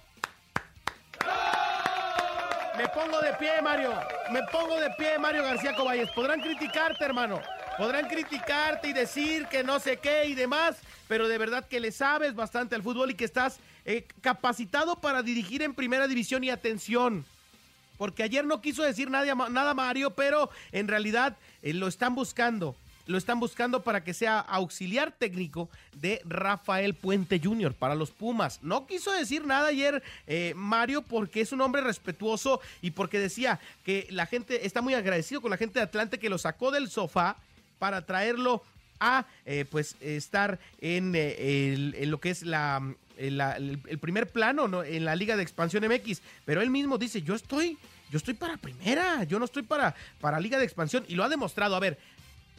Me 2.76 2.88
pongo 2.88 3.20
de 3.20 3.34
pie, 3.34 3.60
Mario. 3.62 3.92
Me 4.32 4.42
pongo 4.44 4.80
de 4.80 4.88
pie, 4.96 5.18
Mario 5.18 5.42
García 5.42 5.74
Coballes. 5.74 6.10
Podrán 6.12 6.40
criticarte, 6.40 7.04
hermano. 7.04 7.40
Podrán 7.76 8.08
criticarte 8.08 8.88
y 8.88 8.92
decir 8.92 9.46
que 9.46 9.62
no 9.62 9.78
sé 9.78 9.98
qué 9.98 10.26
y 10.26 10.34
demás, 10.34 10.76
pero 11.06 11.28
de 11.28 11.38
verdad 11.38 11.68
que 11.68 11.80
le 11.80 11.92
sabes 11.92 12.34
bastante 12.34 12.74
al 12.74 12.82
fútbol 12.82 13.10
y 13.10 13.14
que 13.14 13.24
estás 13.24 13.60
eh, 13.84 14.06
capacitado 14.20 14.96
para 14.96 15.22
dirigir 15.22 15.62
en 15.62 15.74
primera 15.74 16.06
división 16.08 16.44
y 16.44 16.50
atención 16.50 17.26
porque 18.02 18.24
ayer 18.24 18.44
no 18.44 18.60
quiso 18.60 18.82
decir 18.82 19.10
nada, 19.10 19.32
nada 19.48 19.74
Mario, 19.74 20.10
pero 20.10 20.50
en 20.72 20.88
realidad 20.88 21.36
eh, 21.62 21.72
lo 21.72 21.86
están 21.86 22.16
buscando. 22.16 22.74
Lo 23.06 23.16
están 23.16 23.38
buscando 23.38 23.84
para 23.84 24.02
que 24.02 24.12
sea 24.12 24.40
auxiliar 24.40 25.12
técnico 25.12 25.70
de 26.00 26.20
Rafael 26.24 26.94
Puente 26.94 27.40
Jr. 27.40 27.72
para 27.74 27.94
los 27.94 28.10
Pumas. 28.10 28.58
No 28.60 28.88
quiso 28.88 29.12
decir 29.12 29.46
nada 29.46 29.68
ayer 29.68 30.02
eh, 30.26 30.52
Mario 30.56 31.02
porque 31.02 31.42
es 31.42 31.52
un 31.52 31.60
hombre 31.60 31.80
respetuoso 31.80 32.60
y 32.80 32.90
porque 32.90 33.20
decía 33.20 33.60
que 33.84 34.08
la 34.10 34.26
gente 34.26 34.66
está 34.66 34.82
muy 34.82 34.94
agradecido 34.94 35.40
con 35.40 35.52
la 35.52 35.56
gente 35.56 35.78
de 35.78 35.84
Atlante 35.84 36.18
que 36.18 36.28
lo 36.28 36.38
sacó 36.38 36.72
del 36.72 36.90
sofá 36.90 37.36
para 37.78 38.04
traerlo 38.04 38.64
a 38.98 39.26
eh, 39.46 39.64
pues 39.70 39.94
estar 40.00 40.58
en, 40.80 41.12
lo 42.10 42.18
que 42.18 42.30
es 42.30 42.42
la, 42.42 42.82
el, 43.16 43.98
primer 44.00 44.28
plano 44.28 44.68
¿no? 44.68 44.82
en 44.82 45.04
la 45.04 45.14
Liga 45.14 45.36
de 45.36 45.42
Expansión 45.42 45.84
MX. 45.86 46.20
Pero 46.44 46.62
él 46.62 46.70
mismo 46.70 46.98
dice, 46.98 47.22
yo 47.22 47.34
estoy 47.34 47.78
yo 48.12 48.18
estoy 48.18 48.34
para 48.34 48.58
primera, 48.58 49.24
yo 49.24 49.38
no 49.38 49.46
estoy 49.46 49.62
para, 49.62 49.94
para 50.20 50.38
Liga 50.38 50.58
de 50.58 50.64
Expansión 50.64 51.02
y 51.08 51.14
lo 51.14 51.24
ha 51.24 51.30
demostrado. 51.30 51.74
A 51.74 51.80
ver, 51.80 51.98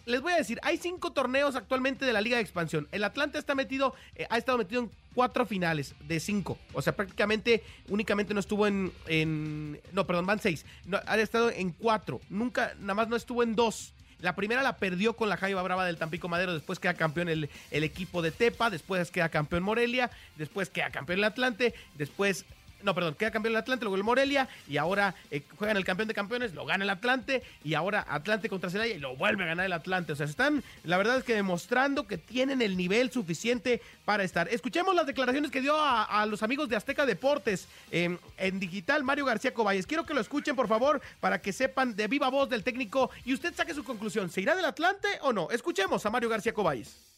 les 0.08 0.20
voy 0.20 0.34
a 0.34 0.38
decir, 0.38 0.60
hay 0.64 0.78
cinco 0.78 1.12
torneos 1.12 1.56
actualmente 1.56 2.06
de 2.06 2.12
la 2.12 2.22
Liga 2.22 2.38
de 2.38 2.42
Expansión. 2.42 2.88
El 2.92 3.04
Atlante 3.04 3.38
está 3.38 3.54
metido, 3.54 3.94
eh, 4.16 4.26
ha 4.32 4.40
estado 4.40 4.58
metido 4.58 4.82
en 4.82 4.92
cuatro 5.14 5.46
finales 5.46 5.94
de 6.08 6.20
cinco. 6.20 6.58
O 6.74 6.82
sea, 6.82 6.96
prácticamente 6.96 7.64
únicamente 7.90 8.34
no 8.34 8.40
estuvo 8.40 8.66
en. 8.66 8.92
en 9.06 9.80
no, 9.92 10.08
perdón, 10.08 10.26
van 10.26 10.40
seis. 10.40 10.66
No, 10.86 11.00
ha 11.06 11.18
estado 11.20 11.52
en 11.52 11.70
cuatro. 11.70 12.20
Nunca, 12.32 12.74
nada 12.80 12.96
más 12.96 13.08
no 13.08 13.16
estuvo 13.16 13.44
en 13.44 13.56
dos. 13.56 13.94
La 14.22 14.36
primera 14.36 14.64
la 14.64 14.78
perdió 14.78 15.16
con 15.16 15.30
la 15.30 15.38
Jaiba 15.38 15.62
Brava 15.62 15.86
del 15.86 15.98
Tampico 15.98 16.30
Madero, 16.30 16.54
después 16.54 16.80
queda 16.80 16.96
campeón 16.96 17.30
el, 17.30 17.50
el 17.70 17.84
equipo 17.84 18.24
de 18.24 18.32
Tepa, 18.32 18.72
después 18.72 19.12
queda 19.12 19.30
campeón 19.30 19.62
Morelia, 19.62 20.10
después 20.38 20.72
queda 20.72 20.90
campeón 20.90 21.20
el 21.20 21.26
Atlante, 21.26 21.76
después 21.96 22.46
no, 22.84 22.94
perdón, 22.94 23.16
queda 23.16 23.32
campeón 23.32 23.54
el 23.54 23.58
Atlante, 23.58 23.86
luego 23.86 23.96
el 23.96 24.04
Morelia, 24.04 24.48
y 24.68 24.78
ahora 24.78 25.16
eh, 25.32 25.44
juegan 25.58 25.78
el 25.78 25.86
campeón 25.86 26.08
de 26.08 26.14
campeones, 26.14 26.54
lo 26.54 26.66
gana 26.66 26.84
el 26.84 26.90
Atlante, 26.90 27.44
y 27.64 27.74
ahora 27.74 28.06
Atlante 28.10 28.50
contra 28.50 28.70
Celaya 28.70 28.96
y 28.96 29.00
lo 29.00 29.16
vuelve 29.16 29.44
a 29.44 29.48
ganar 29.48 29.66
el 29.66 29.74
Atlante. 29.74 30.14
O 30.14 30.16
sea, 30.16 30.26
están, 30.26 30.64
la 30.84 30.98
verdad 30.98 31.18
es 31.18 31.24
que 31.24 31.34
demostrando 31.34 32.08
que 32.08 32.18
tienen 32.18 32.62
el 32.62 32.78
nivel 32.78 33.12
suficiente 33.12 33.82
para 34.06 34.24
estar. 34.24 34.48
Escuchemos 34.50 34.94
las 34.96 35.08
declaraciones 35.08 35.52
que 35.52 35.62
dio 35.62 35.76
a, 35.78 36.26
los 36.26 36.44
amigos 36.44 36.70
de 36.70 36.76
Azteca 36.76 37.06
Deportes 37.06 37.68
en 37.92 38.20
digital 38.60 39.04
Mario 39.04 39.26
García 39.26 39.54
Coballes. 39.54 39.88
Quiero 39.88 40.06
que 40.06 40.14
lo 40.14 40.22
escuchen, 40.22 40.56
por 40.56 40.68
favor, 40.68 41.02
para 41.20 41.42
que 41.42 41.54
sepan 41.54 41.96
de 41.96 42.08
viva 42.08 42.30
voz 42.30 42.50
del 42.50 42.64
técnico 42.64 43.12
y 43.26 43.34
usted 43.34 43.54
saque 43.54 43.74
su 43.74 43.84
conclusión. 43.84 44.30
¿Se 44.30 44.42
irá 44.42 44.56
del 44.56 44.66
Atlante 44.66 45.08
o 45.22 45.34
no? 45.34 45.50
Escuchemos 45.52 46.06
a 46.06 46.10
Mario 46.10 46.30
García 46.30 46.54
Coballes. 46.54 47.13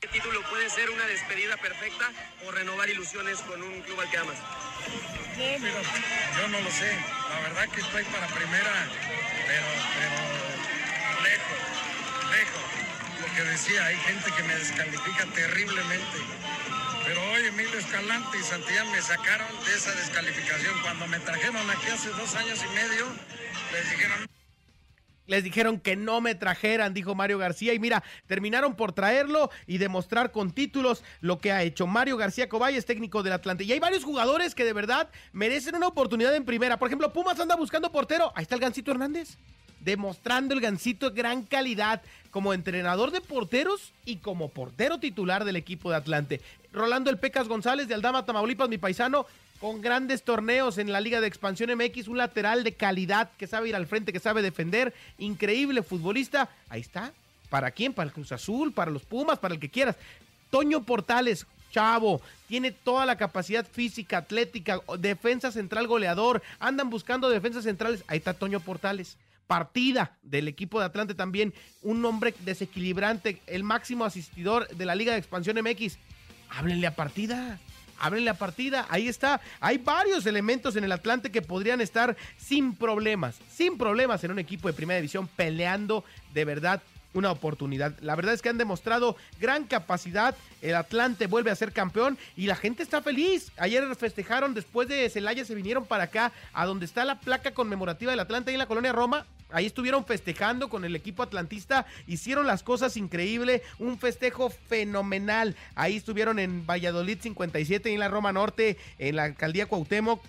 ¿Qué 0.00 0.06
título 0.06 0.40
puede 0.48 0.70
ser 0.70 0.90
una 0.90 1.04
despedida 1.06 1.56
perfecta 1.56 2.08
o 2.46 2.52
renovar 2.52 2.88
ilusiones 2.88 3.40
con 3.40 3.60
un 3.60 3.82
club 3.82 4.00
al 4.00 4.08
que 4.08 4.18
amas? 4.18 4.36
No, 5.36 5.58
mira, 5.58 5.82
yo 6.38 6.48
no 6.48 6.60
lo 6.60 6.70
sé. 6.70 6.96
La 7.28 7.40
verdad 7.40 7.68
que 7.74 7.80
estoy 7.80 8.04
para 8.04 8.28
primera, 8.28 8.86
pero, 9.48 9.66
pero 9.98 11.22
lejos, 11.24 12.30
lejos. 12.30 12.62
Lo 13.22 13.34
que 13.34 13.50
decía, 13.50 13.86
hay 13.86 13.96
gente 13.96 14.30
que 14.36 14.42
me 14.44 14.54
descalifica 14.54 15.26
terriblemente. 15.34 16.18
Pero 17.04 17.30
hoy 17.32 17.46
Emilio 17.46 17.78
Escalante 17.80 18.38
y 18.38 18.42
Santillán 18.44 18.92
me 18.92 19.02
sacaron 19.02 19.48
de 19.64 19.74
esa 19.74 19.92
descalificación. 19.96 20.80
Cuando 20.82 21.08
me 21.08 21.18
trajeron 21.18 21.68
aquí 21.70 21.88
hace 21.88 22.10
dos 22.10 22.36
años 22.36 22.60
y 22.64 22.68
medio, 22.68 23.06
les 23.72 23.90
dijeron 23.90 24.28
les 25.28 25.44
dijeron 25.44 25.78
que 25.78 25.94
no 25.94 26.20
me 26.20 26.34
trajeran, 26.34 26.94
dijo 26.94 27.14
Mario 27.14 27.38
García. 27.38 27.74
Y 27.74 27.78
mira, 27.78 28.02
terminaron 28.26 28.74
por 28.74 28.92
traerlo 28.92 29.50
y 29.68 29.78
demostrar 29.78 30.32
con 30.32 30.50
títulos 30.50 31.04
lo 31.20 31.38
que 31.38 31.52
ha 31.52 31.62
hecho 31.62 31.86
Mario 31.86 32.16
García 32.16 32.48
Coballes, 32.48 32.86
técnico 32.86 33.22
del 33.22 33.34
Atlante. 33.34 33.62
Y 33.62 33.72
hay 33.72 33.78
varios 33.78 34.02
jugadores 34.02 34.56
que 34.56 34.64
de 34.64 34.72
verdad 34.72 35.10
merecen 35.32 35.76
una 35.76 35.86
oportunidad 35.86 36.34
en 36.34 36.44
primera. 36.44 36.78
Por 36.78 36.88
ejemplo, 36.88 37.12
Pumas 37.12 37.38
anda 37.38 37.54
buscando 37.54 37.92
portero. 37.92 38.32
Ahí 38.34 38.42
está 38.42 38.56
el 38.56 38.60
Gancito 38.60 38.90
Hernández. 38.90 39.36
Demostrando 39.80 40.54
el 40.54 40.60
Gancito 40.60 41.12
gran 41.12 41.44
calidad 41.44 42.02
como 42.30 42.52
entrenador 42.52 43.10
de 43.10 43.20
porteros 43.20 43.92
y 44.04 44.16
como 44.16 44.48
portero 44.48 44.98
titular 44.98 45.44
del 45.44 45.56
equipo 45.56 45.90
de 45.90 45.96
Atlante. 45.96 46.40
Rolando 46.72 47.10
el 47.10 47.18
Pecas 47.18 47.48
González 47.48 47.86
de 47.86 47.94
Aldama, 47.94 48.24
Tamaulipas, 48.24 48.68
mi 48.68 48.78
paisano, 48.78 49.26
con 49.60 49.80
grandes 49.80 50.22
torneos 50.22 50.78
en 50.78 50.92
la 50.92 51.00
Liga 51.00 51.20
de 51.20 51.26
Expansión 51.26 51.70
MX, 51.76 52.08
un 52.08 52.18
lateral 52.18 52.64
de 52.64 52.72
calidad 52.72 53.30
que 53.36 53.46
sabe 53.46 53.68
ir 53.68 53.76
al 53.76 53.86
frente, 53.86 54.12
que 54.12 54.20
sabe 54.20 54.42
defender, 54.42 54.94
increíble 55.18 55.82
futbolista. 55.82 56.48
Ahí 56.68 56.80
está. 56.80 57.12
¿Para 57.50 57.70
quién? 57.70 57.92
Para 57.92 58.08
el 58.08 58.12
Cruz 58.12 58.32
Azul, 58.32 58.72
para 58.72 58.90
los 58.90 59.02
Pumas, 59.02 59.38
para 59.38 59.54
el 59.54 59.60
que 59.60 59.68
quieras. 59.68 59.96
Toño 60.50 60.82
Portales, 60.82 61.46
chavo, 61.72 62.20
tiene 62.46 62.70
toda 62.70 63.06
la 63.06 63.16
capacidad 63.16 63.66
física, 63.66 64.18
atlética, 64.18 64.80
defensa 64.98 65.50
central 65.50 65.86
goleador, 65.86 66.42
andan 66.58 66.90
buscando 66.90 67.28
defensas 67.28 67.64
centrales. 67.64 68.04
Ahí 68.06 68.18
está 68.18 68.34
Toño 68.34 68.60
Portales. 68.60 69.16
Partida 69.46 70.12
del 70.22 70.46
equipo 70.46 70.78
de 70.78 70.86
Atlante 70.86 71.14
también, 71.14 71.54
un 71.82 72.04
hombre 72.04 72.34
desequilibrante, 72.40 73.40
el 73.46 73.64
máximo 73.64 74.04
asistidor 74.04 74.68
de 74.68 74.84
la 74.84 74.94
Liga 74.94 75.12
de 75.12 75.18
Expansión 75.18 75.58
MX. 75.62 75.96
Háblenle 76.50 76.86
a 76.86 76.94
partida 76.94 77.58
abren 77.98 78.24
la 78.24 78.34
partida. 78.34 78.86
Ahí 78.88 79.08
está. 79.08 79.40
Hay 79.60 79.78
varios 79.78 80.26
elementos 80.26 80.76
en 80.76 80.84
el 80.84 80.92
Atlante 80.92 81.30
que 81.30 81.42
podrían 81.42 81.80
estar 81.80 82.16
sin 82.36 82.74
problemas, 82.74 83.36
sin 83.52 83.78
problemas 83.78 84.22
en 84.24 84.32
un 84.32 84.38
equipo 84.38 84.68
de 84.68 84.74
primera 84.74 84.98
división 84.98 85.28
peleando 85.28 86.04
de 86.34 86.44
verdad 86.44 86.82
una 87.14 87.30
oportunidad. 87.30 87.94
La 88.00 88.16
verdad 88.16 88.34
es 88.34 88.42
que 88.42 88.48
han 88.48 88.58
demostrado 88.58 89.16
gran 89.40 89.64
capacidad. 89.64 90.34
El 90.62 90.74
Atlante 90.74 91.26
vuelve 91.26 91.50
a 91.50 91.56
ser 91.56 91.72
campeón 91.72 92.18
y 92.36 92.46
la 92.46 92.56
gente 92.56 92.82
está 92.82 93.02
feliz. 93.02 93.50
Ayer 93.56 93.94
festejaron 93.96 94.54
después 94.54 94.88
de 94.88 95.08
Celaya, 95.10 95.44
se 95.44 95.54
vinieron 95.54 95.86
para 95.86 96.04
acá, 96.04 96.32
a 96.52 96.66
donde 96.66 96.86
está 96.86 97.04
la 97.04 97.20
placa 97.20 97.52
conmemorativa 97.52 98.12
del 98.12 98.20
Atlante, 98.20 98.50
ahí 98.50 98.54
en 98.54 98.60
la 98.60 98.66
colonia 98.66 98.92
Roma. 98.92 99.26
Ahí 99.50 99.66
estuvieron 99.66 100.04
festejando 100.04 100.68
con 100.68 100.84
el 100.84 100.94
equipo 100.94 101.22
atlantista, 101.22 101.86
hicieron 102.06 102.46
las 102.46 102.62
cosas 102.62 102.96
increíble, 102.96 103.62
un 103.78 103.98
festejo 103.98 104.50
fenomenal. 104.50 105.56
Ahí 105.74 105.96
estuvieron 105.96 106.38
en 106.38 106.66
Valladolid 106.66 107.18
57 107.20 107.90
y 107.90 107.94
en 107.94 108.00
la 108.00 108.08
Roma 108.08 108.32
Norte, 108.32 108.76
en 108.98 109.16
la 109.16 109.24
alcaldía 109.24 109.66
Cuauhtémoc, 109.66 110.22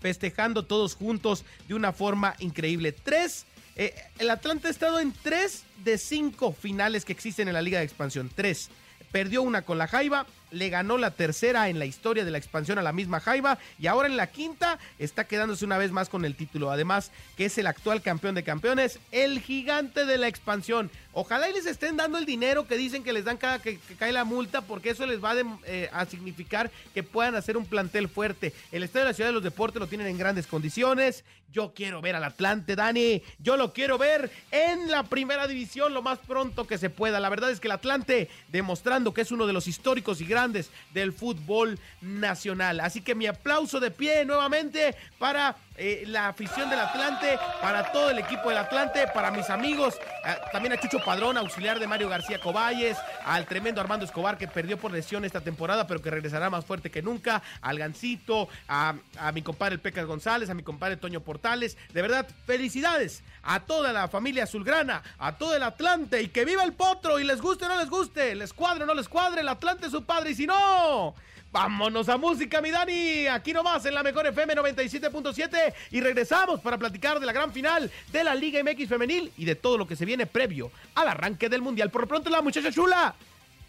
festejando 0.00 0.64
todos 0.64 0.94
juntos 0.94 1.44
de 1.66 1.74
una 1.74 1.92
forma 1.92 2.36
increíble. 2.38 2.92
Tres, 2.92 3.46
eh, 3.74 3.94
el 4.18 4.30
Atlante 4.30 4.68
ha 4.68 4.70
estado 4.70 5.00
en 5.00 5.12
tres 5.12 5.64
de 5.84 5.98
cinco 5.98 6.52
finales 6.52 7.04
que 7.04 7.12
existen 7.12 7.48
en 7.48 7.54
la 7.54 7.62
Liga 7.62 7.80
de 7.80 7.84
Expansión. 7.84 8.30
Tres. 8.34 8.70
Perdió 9.12 9.42
una 9.42 9.62
con 9.62 9.78
la 9.78 9.86
Jaiba, 9.86 10.26
le 10.56 10.68
ganó 10.68 10.98
la 10.98 11.10
tercera 11.10 11.68
en 11.68 11.78
la 11.78 11.86
historia 11.86 12.24
de 12.24 12.30
la 12.30 12.38
expansión 12.38 12.78
a 12.78 12.82
la 12.82 12.92
misma 12.92 13.20
Jaiba 13.20 13.58
y 13.78 13.86
ahora 13.86 14.08
en 14.08 14.16
la 14.16 14.28
quinta 14.28 14.78
está 14.98 15.24
quedándose 15.24 15.64
una 15.64 15.78
vez 15.78 15.92
más 15.92 16.08
con 16.08 16.24
el 16.24 16.34
título. 16.34 16.70
Además, 16.70 17.12
que 17.36 17.46
es 17.46 17.58
el 17.58 17.66
actual 17.66 18.02
campeón 18.02 18.34
de 18.34 18.44
campeones, 18.44 18.98
el 19.12 19.40
gigante 19.40 20.04
de 20.04 20.18
la 20.18 20.28
expansión. 20.28 20.90
Ojalá 21.12 21.48
y 21.48 21.54
les 21.54 21.64
estén 21.64 21.96
dando 21.96 22.18
el 22.18 22.26
dinero 22.26 22.66
que 22.66 22.76
dicen 22.76 23.02
que 23.02 23.12
les 23.12 23.24
dan 23.24 23.38
cada 23.38 23.58
que, 23.58 23.78
cae 23.98 24.12
la 24.12 24.24
multa, 24.24 24.60
porque 24.60 24.90
eso 24.90 25.06
les 25.06 25.22
va 25.22 25.34
eh, 25.64 25.88
a 25.90 26.04
significar 26.04 26.70
que 26.92 27.02
puedan 27.02 27.34
hacer 27.34 27.56
un 27.56 27.64
plantel 27.64 28.08
fuerte. 28.08 28.52
El 28.70 28.82
Estadio 28.82 29.06
de 29.06 29.10
la 29.12 29.14
Ciudad 29.14 29.30
de 29.30 29.34
los 29.34 29.42
Deportes 29.42 29.80
lo 29.80 29.86
tienen 29.86 30.08
en 30.08 30.18
grandes 30.18 30.46
condiciones. 30.46 31.24
Yo 31.50 31.72
quiero 31.74 32.02
ver 32.02 32.16
al 32.16 32.24
Atlante, 32.24 32.76
Dani. 32.76 33.22
Yo 33.38 33.56
lo 33.56 33.72
quiero 33.72 33.96
ver 33.96 34.30
en 34.50 34.90
la 34.90 35.04
primera 35.04 35.46
división 35.46 35.94
lo 35.94 36.02
más 36.02 36.18
pronto 36.18 36.66
que 36.66 36.76
se 36.76 36.90
pueda. 36.90 37.18
La 37.18 37.30
verdad 37.30 37.50
es 37.50 37.60
que 37.60 37.68
el 37.68 37.72
Atlante, 37.72 38.28
demostrando 38.48 39.14
que 39.14 39.22
es 39.22 39.32
uno 39.32 39.46
de 39.46 39.54
los 39.54 39.68
históricos 39.68 40.20
y 40.20 40.26
grandes 40.26 40.45
del 40.52 41.12
fútbol 41.12 41.78
nacional. 42.00 42.80
Así 42.80 43.00
que 43.00 43.14
mi 43.14 43.26
aplauso 43.26 43.80
de 43.80 43.90
pie 43.90 44.24
nuevamente 44.24 44.94
para 45.18 45.56
eh, 45.78 46.04
la 46.06 46.28
afición 46.28 46.70
del 46.70 46.80
Atlante, 46.80 47.38
para 47.60 47.92
todo 47.92 48.10
el 48.10 48.18
equipo 48.18 48.48
del 48.48 48.58
Atlante, 48.58 49.06
para 49.08 49.30
mis 49.30 49.50
amigos, 49.50 49.94
eh, 50.24 50.34
también 50.52 50.72
a 50.72 50.80
Chucho 50.80 50.98
Padrón, 51.04 51.36
auxiliar 51.36 51.78
de 51.78 51.86
Mario 51.86 52.08
García 52.08 52.40
Coballes, 52.40 52.96
al 53.24 53.46
tremendo 53.46 53.80
Armando 53.80 54.04
Escobar 54.04 54.38
que 54.38 54.48
perdió 54.48 54.78
por 54.78 54.92
lesión 54.92 55.24
esta 55.24 55.40
temporada, 55.40 55.86
pero 55.86 56.02
que 56.02 56.10
regresará 56.10 56.50
más 56.50 56.64
fuerte 56.64 56.90
que 56.90 57.02
nunca, 57.02 57.42
al 57.60 57.78
Gancito, 57.78 58.48
a, 58.68 58.94
a 59.18 59.32
mi 59.32 59.42
compadre 59.42 59.74
el 59.74 59.80
Pecas 59.80 60.06
González, 60.06 60.50
a 60.50 60.54
mi 60.54 60.62
compadre 60.62 60.96
Toño 60.96 61.20
Portales. 61.20 61.76
De 61.92 62.02
verdad, 62.02 62.26
felicidades 62.46 63.22
a 63.42 63.60
toda 63.60 63.92
la 63.92 64.08
familia 64.08 64.44
azulgrana, 64.44 65.02
a 65.18 65.36
todo 65.36 65.54
el 65.54 65.62
Atlante 65.62 66.22
y 66.22 66.28
que 66.28 66.44
viva 66.44 66.64
el 66.64 66.72
potro 66.72 67.18
y 67.18 67.24
les 67.24 67.40
guste 67.40 67.66
o 67.66 67.68
no 67.68 67.76
les 67.76 67.90
guste, 67.90 68.34
les 68.34 68.52
cuadre 68.52 68.84
o 68.84 68.86
no 68.86 68.94
les 68.94 69.08
cuadre, 69.08 69.40
el 69.40 69.48
Atlante 69.48 69.86
es 69.86 69.92
su 69.92 70.04
padre 70.04 70.30
y 70.30 70.34
si 70.34 70.46
no... 70.46 71.14
Vámonos 71.56 72.06
a 72.10 72.18
música, 72.18 72.60
mi 72.60 72.70
Dani. 72.70 73.28
Aquí 73.28 73.54
nomás 73.54 73.86
en 73.86 73.94
la 73.94 74.02
mejor 74.02 74.26
FM 74.26 74.54
97.7 74.56 75.72
y 75.90 76.02
regresamos 76.02 76.60
para 76.60 76.76
platicar 76.76 77.18
de 77.18 77.24
la 77.24 77.32
gran 77.32 77.50
final 77.50 77.90
de 78.12 78.24
la 78.24 78.34
Liga 78.34 78.62
MX 78.62 78.86
femenil 78.86 79.32
y 79.38 79.46
de 79.46 79.54
todo 79.54 79.78
lo 79.78 79.86
que 79.86 79.96
se 79.96 80.04
viene 80.04 80.26
previo 80.26 80.70
al 80.94 81.08
arranque 81.08 81.48
del 81.48 81.62
Mundial. 81.62 81.90
Por 81.90 82.06
pronto 82.06 82.28
la 82.28 82.42
muchacha 82.42 82.70
chula 82.70 83.14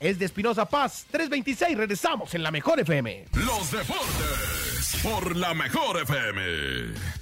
es 0.01 0.19
de 0.19 0.25
Espinosa 0.25 0.65
Paz 0.65 1.05
326. 1.11 1.77
Regresamos 1.77 2.35
en 2.35 2.43
la 2.43 2.51
mejor 2.51 2.77
FM. 2.81 3.27
Los 3.45 3.71
deportes 3.71 4.99
por 5.01 5.37
la 5.37 5.53
mejor 5.53 6.01
FM. 6.01 7.16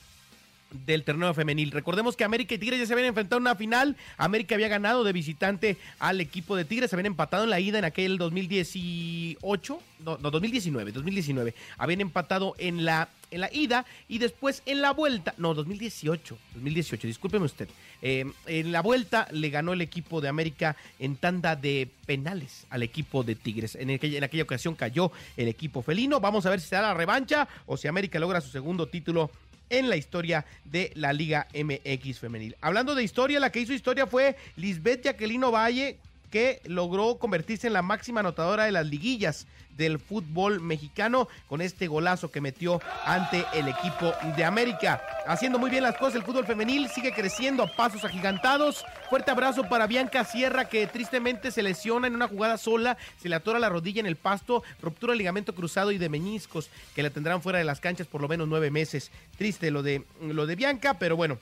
del 0.85 1.03
torneo 1.03 1.33
femenil. 1.33 1.71
Recordemos 1.71 2.15
que 2.15 2.23
América 2.23 2.55
y 2.55 2.57
Tigres 2.57 2.79
ya 2.79 2.85
se 2.85 2.93
habían 2.93 3.07
enfrentado 3.07 3.37
en 3.37 3.43
una 3.43 3.55
final. 3.55 3.95
América 4.17 4.55
había 4.55 4.67
ganado 4.67 5.03
de 5.03 5.13
visitante 5.13 5.77
al 5.99 6.21
equipo 6.21 6.55
de 6.55 6.65
Tigres, 6.65 6.89
se 6.89 6.95
habían 6.95 7.07
empatado 7.07 7.43
en 7.43 7.49
la 7.49 7.59
ida 7.59 7.79
en 7.79 7.85
aquel 7.85 8.17
2018, 8.17 9.79
no, 10.05 10.17
no 10.17 10.31
2019, 10.31 10.91
2019. 10.91 11.53
Habían 11.77 12.01
empatado 12.01 12.55
en 12.57 12.85
la 12.85 13.09
en 13.33 13.41
la 13.41 13.49
ida 13.51 13.85
y 14.07 14.19
después 14.19 14.61
en 14.65 14.81
la 14.81 14.91
vuelta, 14.91 15.33
no, 15.37 15.53
2018, 15.53 16.37
2018, 16.53 17.07
discúlpeme 17.07 17.45
usted. 17.45 17.67
Eh, 18.01 18.25
en 18.45 18.71
la 18.71 18.81
vuelta 18.81 19.27
le 19.31 19.49
ganó 19.49 19.73
el 19.73 19.81
equipo 19.81 20.21
de 20.21 20.27
América 20.27 20.75
en 20.99 21.15
tanda 21.15 21.55
de 21.55 21.89
penales 22.05 22.65
al 22.69 22.83
equipo 22.83 23.23
de 23.23 23.35
Tigres. 23.35 23.75
En 23.75 23.89
aquella, 23.89 24.17
en 24.19 24.23
aquella 24.23 24.43
ocasión 24.43 24.75
cayó 24.75 25.11
el 25.35 25.47
equipo 25.47 25.81
felino. 25.81 26.19
Vamos 26.19 26.45
a 26.45 26.49
ver 26.49 26.61
si 26.61 26.67
se 26.67 26.75
da 26.75 26.81
la 26.83 26.93
revancha 26.93 27.47
o 27.65 27.77
si 27.77 27.87
América 27.87 28.19
logra 28.19 28.41
su 28.41 28.49
segundo 28.49 28.87
título 28.87 29.31
en 29.69 29.89
la 29.89 29.95
historia 29.95 30.45
de 30.65 30.91
la 30.95 31.13
Liga 31.13 31.47
MX 31.53 32.19
femenil. 32.19 32.55
Hablando 32.61 32.95
de 32.95 33.03
historia, 33.03 33.39
la 33.39 33.51
que 33.51 33.59
hizo 33.59 33.73
historia 33.73 34.07
fue 34.07 34.35
Lisbeth 34.55 35.03
Jaquelino 35.03 35.51
Valle, 35.51 35.97
que 36.33 36.63
logró 36.65 37.19
convertirse 37.19 37.67
en 37.67 37.73
la 37.73 37.83
máxima 37.83 38.21
anotadora 38.21 38.65
de 38.65 38.71
las 38.71 38.87
liguillas 38.87 39.45
del 39.77 39.99
fútbol 39.99 40.61
mexicano 40.61 41.27
con 41.47 41.61
este 41.61 41.85
golazo 41.85 42.31
que 42.31 42.41
metió 42.41 42.81
ante 43.05 43.45
el 43.53 43.67
equipo 43.67 44.11
de 44.35 44.43
América. 44.43 44.99
Haciendo 45.27 45.59
muy 45.59 45.69
bien 45.69 45.83
las 45.83 45.95
cosas, 45.95 46.15
el 46.15 46.23
fútbol 46.23 46.47
femenil 46.47 46.89
sigue 46.89 47.13
creciendo 47.13 47.61
a 47.61 47.67
pasos 47.67 48.03
agigantados. 48.03 48.83
Fuerte 49.11 49.29
abrazo 49.29 49.69
para 49.69 49.85
Bianca 49.85 50.23
Sierra 50.23 50.65
que 50.65 50.87
tristemente 50.87 51.51
se 51.51 51.61
lesiona 51.61 52.07
en 52.07 52.15
una 52.15 52.27
jugada 52.27 52.57
sola, 52.57 52.97
se 53.21 53.29
le 53.29 53.35
atora 53.35 53.59
la 53.59 53.69
rodilla 53.69 53.99
en 53.99 54.07
el 54.07 54.15
pasto, 54.15 54.63
ruptura 54.81 55.11
de 55.11 55.17
ligamento 55.17 55.53
cruzado 55.53 55.91
y 55.91 55.99
de 55.99 56.09
meñiscos 56.09 56.71
que 56.95 57.03
la 57.03 57.11
tendrán 57.11 57.43
fuera 57.43 57.59
de 57.59 57.65
las 57.65 57.79
canchas 57.79 58.07
por 58.07 58.21
lo 58.21 58.27
menos 58.27 58.47
nueve 58.47 58.71
meses. 58.71 59.11
Triste 59.37 59.69
lo 59.69 59.83
de, 59.83 60.03
lo 60.19 60.47
de 60.47 60.55
Bianca, 60.55 60.95
pero 60.95 61.15
bueno, 61.15 61.37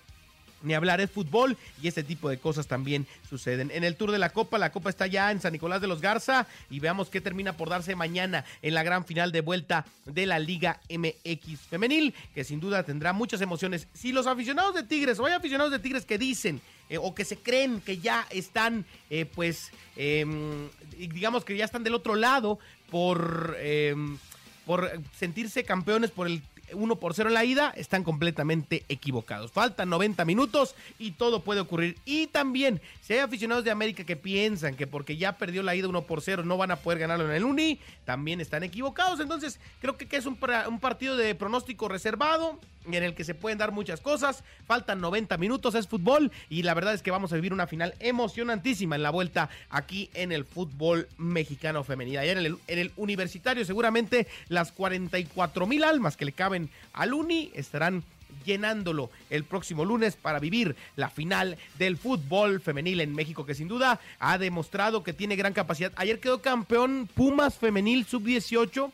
ni 0.63 0.73
hablar, 0.73 1.01
es 1.01 1.11
fútbol 1.11 1.57
y 1.81 1.87
este 1.87 2.03
tipo 2.03 2.29
de 2.29 2.37
cosas 2.37 2.67
también 2.67 3.07
suceden. 3.29 3.71
En 3.73 3.83
el 3.83 3.95
Tour 3.95 4.11
de 4.11 4.19
la 4.19 4.29
Copa, 4.29 4.57
la 4.57 4.71
Copa 4.71 4.89
está 4.89 5.07
ya 5.07 5.31
en 5.31 5.41
San 5.41 5.53
Nicolás 5.53 5.81
de 5.81 5.87
los 5.87 6.01
Garza 6.01 6.47
y 6.69 6.79
veamos 6.79 7.09
qué 7.09 7.21
termina 7.21 7.53
por 7.53 7.69
darse 7.69 7.95
mañana 7.95 8.45
en 8.61 8.73
la 8.73 8.83
gran 8.83 9.05
final 9.05 9.31
de 9.31 9.41
vuelta 9.41 9.85
de 10.05 10.25
la 10.25 10.39
Liga 10.39 10.79
MX 10.89 11.59
Femenil, 11.69 12.13
que 12.33 12.43
sin 12.43 12.59
duda 12.59 12.83
tendrá 12.83 13.13
muchas 13.13 13.41
emociones. 13.41 13.87
Si 13.93 14.11
los 14.11 14.27
aficionados 14.27 14.75
de 14.75 14.83
Tigres 14.83 15.19
o 15.19 15.25
hay 15.25 15.33
aficionados 15.33 15.71
de 15.71 15.79
Tigres 15.79 16.05
que 16.05 16.17
dicen 16.17 16.61
eh, 16.89 16.97
o 16.97 17.15
que 17.15 17.23
se 17.23 17.37
creen 17.37 17.79
que 17.79 17.99
ya 17.99 18.27
están, 18.31 18.85
eh, 19.09 19.25
pues, 19.25 19.71
em, 19.95 20.67
digamos 20.97 21.45
que 21.45 21.55
ya 21.55 21.63
están 21.63 21.83
del 21.83 21.95
otro 21.95 22.15
lado 22.15 22.59
por, 22.89 23.55
em, 23.61 24.17
por 24.65 24.91
sentirse 25.17 25.63
campeones 25.63 26.11
por 26.11 26.27
el 26.27 26.41
1 26.73 26.95
por 26.97 27.13
0 27.13 27.29
en 27.29 27.33
la 27.33 27.45
ida, 27.45 27.73
están 27.75 28.03
completamente 28.03 28.83
equivocados. 28.89 29.51
Faltan 29.51 29.89
90 29.89 30.25
minutos 30.25 30.75
y 30.99 31.11
todo 31.11 31.41
puede 31.41 31.61
ocurrir. 31.61 31.97
Y 32.05 32.27
también, 32.27 32.81
si 33.01 33.13
hay 33.13 33.19
aficionados 33.19 33.63
de 33.63 33.71
América 33.71 34.03
que 34.03 34.15
piensan 34.15 34.75
que 34.75 34.87
porque 34.87 35.17
ya 35.17 35.37
perdió 35.37 35.63
la 35.63 35.75
ida 35.75 35.87
1 35.87 36.01
por 36.03 36.21
0 36.21 36.43
no 36.43 36.57
van 36.57 36.71
a 36.71 36.77
poder 36.77 36.99
ganarlo 36.99 37.25
en 37.25 37.35
el 37.35 37.43
Uni, 37.43 37.79
también 38.05 38.41
están 38.41 38.63
equivocados. 38.63 39.19
Entonces, 39.19 39.59
creo 39.79 39.97
que 39.97 40.07
es 40.15 40.25
un, 40.25 40.37
un 40.67 40.79
partido 40.79 41.15
de 41.15 41.35
pronóstico 41.35 41.87
reservado 41.87 42.59
en 42.85 43.03
el 43.03 43.13
que 43.13 43.23
se 43.23 43.35
pueden 43.35 43.57
dar 43.57 43.71
muchas 43.71 44.01
cosas. 44.01 44.43
Faltan 44.65 45.01
90 45.01 45.37
minutos, 45.37 45.75
es 45.75 45.87
fútbol 45.87 46.31
y 46.49 46.63
la 46.63 46.73
verdad 46.73 46.93
es 46.93 47.01
que 47.01 47.11
vamos 47.11 47.31
a 47.31 47.35
vivir 47.35 47.53
una 47.53 47.67
final 47.67 47.93
emocionantísima 47.99 48.95
en 48.95 49.03
la 49.03 49.09
vuelta 49.09 49.49
aquí 49.69 50.09
en 50.13 50.31
el 50.31 50.45
fútbol 50.45 51.07
mexicano 51.17 51.83
femenino. 51.83 52.19
Allá 52.19 52.33
en 52.33 52.37
el, 52.39 52.57
en 52.67 52.79
el 52.79 52.91
universitario 52.97 53.65
seguramente 53.65 54.27
las 54.47 54.71
44 54.71 55.67
mil 55.67 55.83
almas 55.83 56.17
que 56.17 56.25
le 56.25 56.31
caben 56.31 56.69
al 56.93 57.13
Uni 57.13 57.51
estarán 57.53 58.03
llenándolo 58.45 59.09
el 59.29 59.43
próximo 59.43 59.85
lunes 59.85 60.15
para 60.15 60.39
vivir 60.39 60.75
la 60.95 61.09
final 61.09 61.57
del 61.77 61.97
fútbol 61.97 62.61
femenil 62.61 63.01
en 63.01 63.13
México, 63.13 63.45
que 63.45 63.55
sin 63.55 63.67
duda 63.67 63.99
ha 64.19 64.37
demostrado 64.37 65.03
que 65.03 65.13
tiene 65.13 65.35
gran 65.35 65.53
capacidad. 65.53 65.91
Ayer 65.95 66.19
quedó 66.19 66.41
campeón 66.41 67.09
Pumas 67.13 67.57
femenil 67.57 68.05
sub-18 68.05 68.91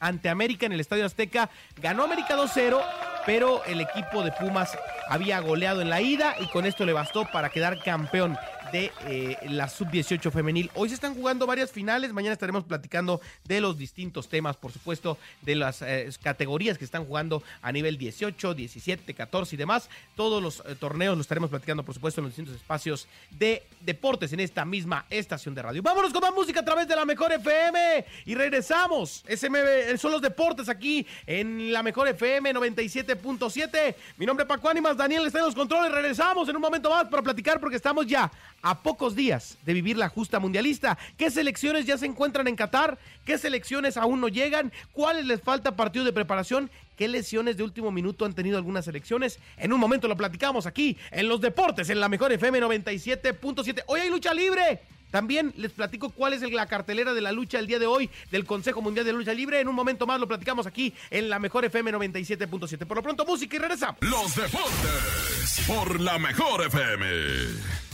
ante 0.00 0.28
América 0.28 0.66
en 0.66 0.72
el 0.72 0.80
Estadio 0.80 1.06
Azteca. 1.06 1.50
Ganó 1.80 2.04
América 2.04 2.36
2-0, 2.36 2.80
pero 3.26 3.64
el 3.64 3.80
equipo 3.80 4.22
de 4.22 4.32
Pumas 4.32 4.76
había 5.08 5.40
goleado 5.40 5.80
en 5.80 5.90
la 5.90 6.00
ida 6.00 6.34
y 6.40 6.46
con 6.48 6.66
esto 6.66 6.84
le 6.84 6.92
bastó 6.92 7.26
para 7.32 7.50
quedar 7.50 7.82
campeón 7.82 8.36
de 8.72 8.92
eh, 9.06 9.36
la 9.48 9.68
sub-18 9.68 10.30
femenil. 10.30 10.70
Hoy 10.74 10.88
se 10.88 10.94
están 10.94 11.14
jugando 11.14 11.46
varias 11.46 11.70
finales, 11.70 12.12
mañana 12.12 12.32
estaremos 12.32 12.64
platicando 12.64 13.20
de 13.44 13.60
los 13.60 13.78
distintos 13.78 14.28
temas, 14.28 14.56
por 14.56 14.72
supuesto, 14.72 15.18
de 15.42 15.54
las 15.54 15.82
eh, 15.82 16.08
categorías 16.22 16.78
que 16.78 16.84
están 16.84 17.04
jugando 17.04 17.42
a 17.62 17.72
nivel 17.72 17.98
18, 17.98 18.54
17, 18.54 19.14
14 19.14 19.54
y 19.54 19.58
demás. 19.58 19.88
Todos 20.16 20.42
los 20.42 20.60
eh, 20.60 20.74
torneos 20.78 21.16
los 21.16 21.24
estaremos 21.24 21.50
platicando, 21.50 21.82
por 21.82 21.94
supuesto, 21.94 22.20
en 22.20 22.26
los 22.26 22.32
distintos 22.32 22.56
espacios 22.56 23.08
de 23.30 23.62
deportes 23.80 24.32
en 24.32 24.40
esta 24.40 24.64
misma 24.64 25.06
estación 25.10 25.54
de 25.54 25.62
radio. 25.62 25.82
Vámonos 25.82 26.12
con 26.12 26.22
más 26.22 26.34
música 26.34 26.60
a 26.60 26.64
través 26.64 26.86
de 26.88 26.96
la 26.96 27.04
Mejor 27.04 27.32
FM 27.32 28.04
y 28.26 28.34
regresamos. 28.34 29.24
SMB, 29.28 29.96
son 29.98 30.12
los 30.12 30.22
deportes 30.22 30.68
aquí 30.68 31.06
en 31.26 31.72
la 31.72 31.82
Mejor 31.82 32.08
FM 32.08 32.54
97.7. 32.54 33.94
Mi 34.16 34.26
nombre 34.26 34.44
es 34.44 34.48
Paco 34.48 34.68
Ánimas, 34.68 34.96
Daniel 34.96 35.26
está 35.26 35.38
en 35.38 35.46
los 35.46 35.54
controles. 35.54 35.92
Regresamos 35.92 36.48
en 36.48 36.56
un 36.56 36.62
momento 36.62 36.90
más 36.90 37.08
para 37.08 37.22
platicar 37.22 37.60
porque 37.60 37.76
estamos 37.76 38.06
ya 38.06 38.30
a 38.62 38.82
pocos 38.82 39.14
días 39.14 39.58
de 39.64 39.74
vivir 39.74 39.96
la 39.96 40.08
justa 40.08 40.38
mundialista. 40.38 40.98
¿Qué 41.16 41.30
selecciones 41.30 41.86
ya 41.86 41.98
se 41.98 42.06
encuentran 42.06 42.48
en 42.48 42.56
Qatar? 42.56 42.98
¿Qué 43.24 43.38
selecciones 43.38 43.96
aún 43.96 44.20
no 44.20 44.28
llegan? 44.28 44.72
¿Cuáles 44.92 45.26
les 45.26 45.40
falta 45.40 45.76
partido 45.76 46.04
de 46.04 46.12
preparación? 46.12 46.70
¿Qué 46.96 47.08
lesiones 47.08 47.56
de 47.56 47.62
último 47.62 47.90
minuto 47.90 48.24
han 48.24 48.34
tenido 48.34 48.56
algunas 48.56 48.84
selecciones? 48.84 49.38
En 49.56 49.72
un 49.72 49.80
momento 49.80 50.08
lo 50.08 50.16
platicamos 50.16 50.66
aquí 50.66 50.96
en 51.10 51.28
los 51.28 51.40
deportes, 51.40 51.90
en 51.90 52.00
la 52.00 52.08
mejor 52.08 52.32
FM 52.32 52.60
97.7. 52.60 53.84
Hoy 53.86 54.00
hay 54.00 54.10
lucha 54.10 54.34
libre. 54.34 54.80
También 55.10 55.54
les 55.56 55.72
platico 55.72 56.10
cuál 56.10 56.34
es 56.34 56.42
la 56.42 56.66
cartelera 56.66 57.14
de 57.14 57.20
la 57.20 57.32
lucha 57.32 57.58
el 57.58 57.66
día 57.66 57.78
de 57.78 57.86
hoy 57.86 58.10
del 58.30 58.44
Consejo 58.44 58.82
Mundial 58.82 59.06
de 59.06 59.12
Lucha 59.14 59.32
Libre. 59.32 59.58
En 59.60 59.68
un 59.68 59.74
momento 59.74 60.06
más 60.06 60.20
lo 60.20 60.28
platicamos 60.28 60.66
aquí 60.66 60.92
en 61.10 61.30
la 61.30 61.38
mejor 61.38 61.64
FM 61.64 61.92
97.7. 61.92 62.86
Por 62.86 62.98
lo 62.98 63.02
pronto, 63.02 63.24
música 63.24 63.56
y 63.56 63.58
regresamos. 63.58 63.96
Los 64.02 64.34
deportes 64.34 65.64
por 65.66 65.98
la 66.00 66.18
mejor 66.18 66.66
FM. 66.66 67.87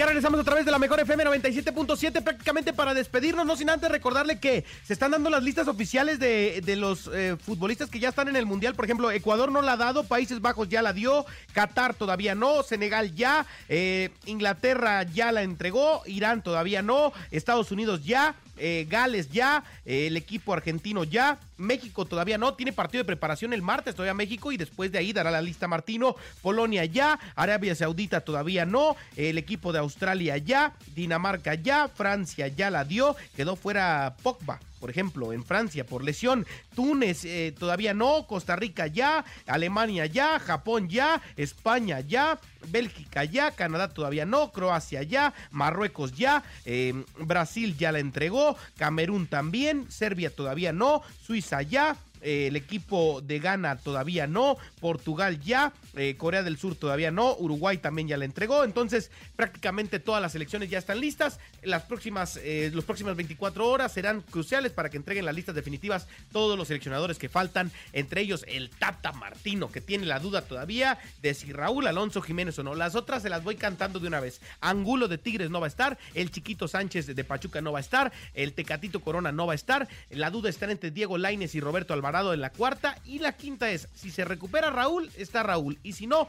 Ya 0.00 0.06
regresamos 0.06 0.40
a 0.40 0.44
través 0.44 0.64
de 0.64 0.70
la 0.70 0.78
mejor 0.78 0.98
FM 0.98 1.26
97.7 1.26 2.22
prácticamente 2.22 2.72
para 2.72 2.94
despedirnos, 2.94 3.44
no 3.44 3.54
sin 3.54 3.68
antes 3.68 3.90
recordarle 3.90 4.40
que 4.40 4.64
se 4.82 4.94
están 4.94 5.10
dando 5.10 5.28
las 5.28 5.42
listas 5.42 5.68
oficiales 5.68 6.18
de, 6.18 6.62
los 6.78 7.10
eh, 7.12 7.36
futbolistas 7.38 7.90
que 7.90 8.00
ya 8.00 8.08
están 8.08 8.26
en 8.28 8.36
el 8.36 8.46
Mundial. 8.46 8.74
Por 8.74 8.86
ejemplo, 8.86 9.10
Ecuador 9.10 9.52
no 9.52 9.60
la 9.60 9.72
ha 9.72 9.76
dado, 9.76 10.04
Países 10.04 10.40
Bajos 10.40 10.70
ya 10.70 10.80
la 10.80 10.94
dio, 10.94 11.26
Qatar 11.52 11.92
todavía 11.92 12.34
no, 12.34 12.62
Senegal 12.62 13.14
ya, 13.14 13.44
eh, 13.68 14.08
Inglaterra 14.24 15.02
ya 15.02 15.32
la 15.32 15.42
entregó, 15.42 16.00
Irán 16.06 16.42
todavía 16.42 16.80
no, 16.80 17.12
Estados 17.30 17.70
Unidos 17.70 18.02
ya, 18.02 18.36
eh, 18.56 18.86
Gales 18.88 19.30
ya, 19.30 19.64
el 19.84 20.16
equipo 20.16 20.54
argentino 20.54 21.04
ya, 21.04 21.38
México 21.60 22.04
todavía 22.04 22.38
no, 22.38 22.54
tiene 22.54 22.72
partido 22.72 23.02
de 23.02 23.06
preparación 23.06 23.52
el 23.52 23.62
martes 23.62 23.94
todavía 23.94 24.14
México 24.14 24.50
y 24.50 24.56
después 24.56 24.90
de 24.90 24.98
ahí 24.98 25.12
dará 25.12 25.30
la 25.30 25.42
lista 25.42 25.68
Martino, 25.68 26.16
Polonia 26.42 26.84
ya, 26.84 27.18
Arabia 27.36 27.74
Saudita 27.74 28.22
todavía 28.22 28.64
no, 28.64 28.96
el 29.16 29.38
equipo 29.38 29.72
de 29.72 29.78
Australia 29.78 30.36
ya, 30.38 30.74
Dinamarca 30.94 31.54
ya, 31.54 31.88
Francia 31.88 32.48
ya 32.48 32.70
la 32.70 32.84
dio, 32.84 33.16
quedó 33.36 33.56
fuera 33.56 34.16
Pogba 34.22 34.60
por 34.80 34.90
ejemplo, 34.90 35.32
en 35.32 35.44
Francia 35.44 35.84
por 35.84 36.02
lesión, 36.02 36.46
Túnez 36.74 37.24
eh, 37.26 37.54
todavía 37.56 37.92
no, 37.92 38.26
Costa 38.26 38.56
Rica 38.56 38.86
ya, 38.86 39.24
Alemania 39.46 40.06
ya, 40.06 40.38
Japón 40.38 40.88
ya, 40.88 41.20
España 41.36 42.00
ya, 42.00 42.40
Bélgica 42.68 43.24
ya, 43.24 43.50
Canadá 43.50 43.88
todavía 43.88 44.24
no, 44.24 44.52
Croacia 44.52 45.02
ya, 45.02 45.34
Marruecos 45.50 46.14
ya, 46.14 46.42
em, 46.64 47.04
Brasil 47.18 47.76
ya 47.76 47.92
la 47.92 47.98
entregó, 47.98 48.56
Camerún 48.78 49.26
también, 49.26 49.90
Serbia 49.90 50.34
todavía 50.34 50.72
no, 50.72 51.02
Suiza 51.22 51.49
ya, 51.58 51.96
eh, 52.22 52.48
el 52.48 52.56
equipo 52.56 53.20
de 53.20 53.38
Ghana 53.38 53.76
todavía 53.76 54.26
no, 54.26 54.56
Portugal 54.80 55.40
ya, 55.40 55.72
eh, 55.96 56.16
Corea 56.16 56.42
del 56.42 56.58
Sur 56.58 56.76
todavía 56.76 57.10
no, 57.10 57.34
Uruguay 57.36 57.78
también 57.78 58.08
ya 58.08 58.16
la 58.16 58.24
entregó, 58.24 58.64
entonces 58.64 59.10
prácticamente 59.36 59.98
todas 59.98 60.20
las 60.20 60.34
elecciones 60.34 60.70
ya 60.70 60.78
están 60.78 61.00
listas, 61.00 61.38
las 61.62 61.82
próximas, 61.84 62.38
eh, 62.42 62.72
próximas 62.86 63.16
24 63.16 63.66
horas 63.66 63.92
serán 63.92 64.20
cruciales 64.20 64.72
para 64.72 64.90
que 64.90 64.96
entreguen 64.96 65.24
las 65.24 65.34
listas 65.34 65.54
definitivas 65.54 66.08
todos 66.32 66.58
los 66.58 66.68
seleccionadores 66.68 67.18
que 67.18 67.28
faltan, 67.28 67.70
entre 67.92 68.20
ellos 68.20 68.44
el 68.48 68.70
Tata 68.70 69.12
Martino, 69.12 69.70
que 69.70 69.80
tiene 69.80 70.06
la 70.06 70.18
duda 70.18 70.42
todavía 70.42 70.98
de 71.22 71.34
si 71.34 71.52
Raúl 71.52 71.86
Alonso 71.86 72.20
Jiménez 72.20 72.58
o 72.58 72.62
no, 72.62 72.74
las 72.74 72.94
otras 72.94 73.22
se 73.22 73.30
las 73.30 73.42
voy 73.42 73.56
cantando 73.56 73.98
de 73.98 74.08
una 74.08 74.20
vez, 74.20 74.40
Angulo 74.60 75.08
de 75.08 75.18
Tigres 75.18 75.50
no 75.50 75.60
va 75.60 75.66
a 75.66 75.68
estar, 75.68 75.98
el 76.14 76.30
Chiquito 76.30 76.68
Sánchez 76.68 77.06
de 77.06 77.24
Pachuca 77.24 77.60
no 77.60 77.72
va 77.72 77.78
a 77.78 77.82
estar, 77.82 78.12
el 78.34 78.52
Tecatito 78.52 79.00
Corona 79.00 79.32
no 79.32 79.46
va 79.46 79.52
a 79.52 79.56
estar, 79.56 79.88
la 80.10 80.30
duda 80.30 80.50
está 80.50 80.70
entre 80.70 80.90
Diego 80.90 81.16
Laines 81.16 81.54
y 81.54 81.60
Roberto 81.60 81.94
Alvarado 81.94 82.09
en 82.10 82.40
la 82.40 82.50
cuarta, 82.50 82.96
y 83.04 83.20
la 83.20 83.32
quinta 83.32 83.70
es, 83.70 83.88
si 83.94 84.10
se 84.10 84.24
recupera 84.24 84.70
Raúl, 84.70 85.10
está 85.16 85.42
Raúl, 85.42 85.78
y 85.82 85.92
si 85.92 86.06
no, 86.06 86.28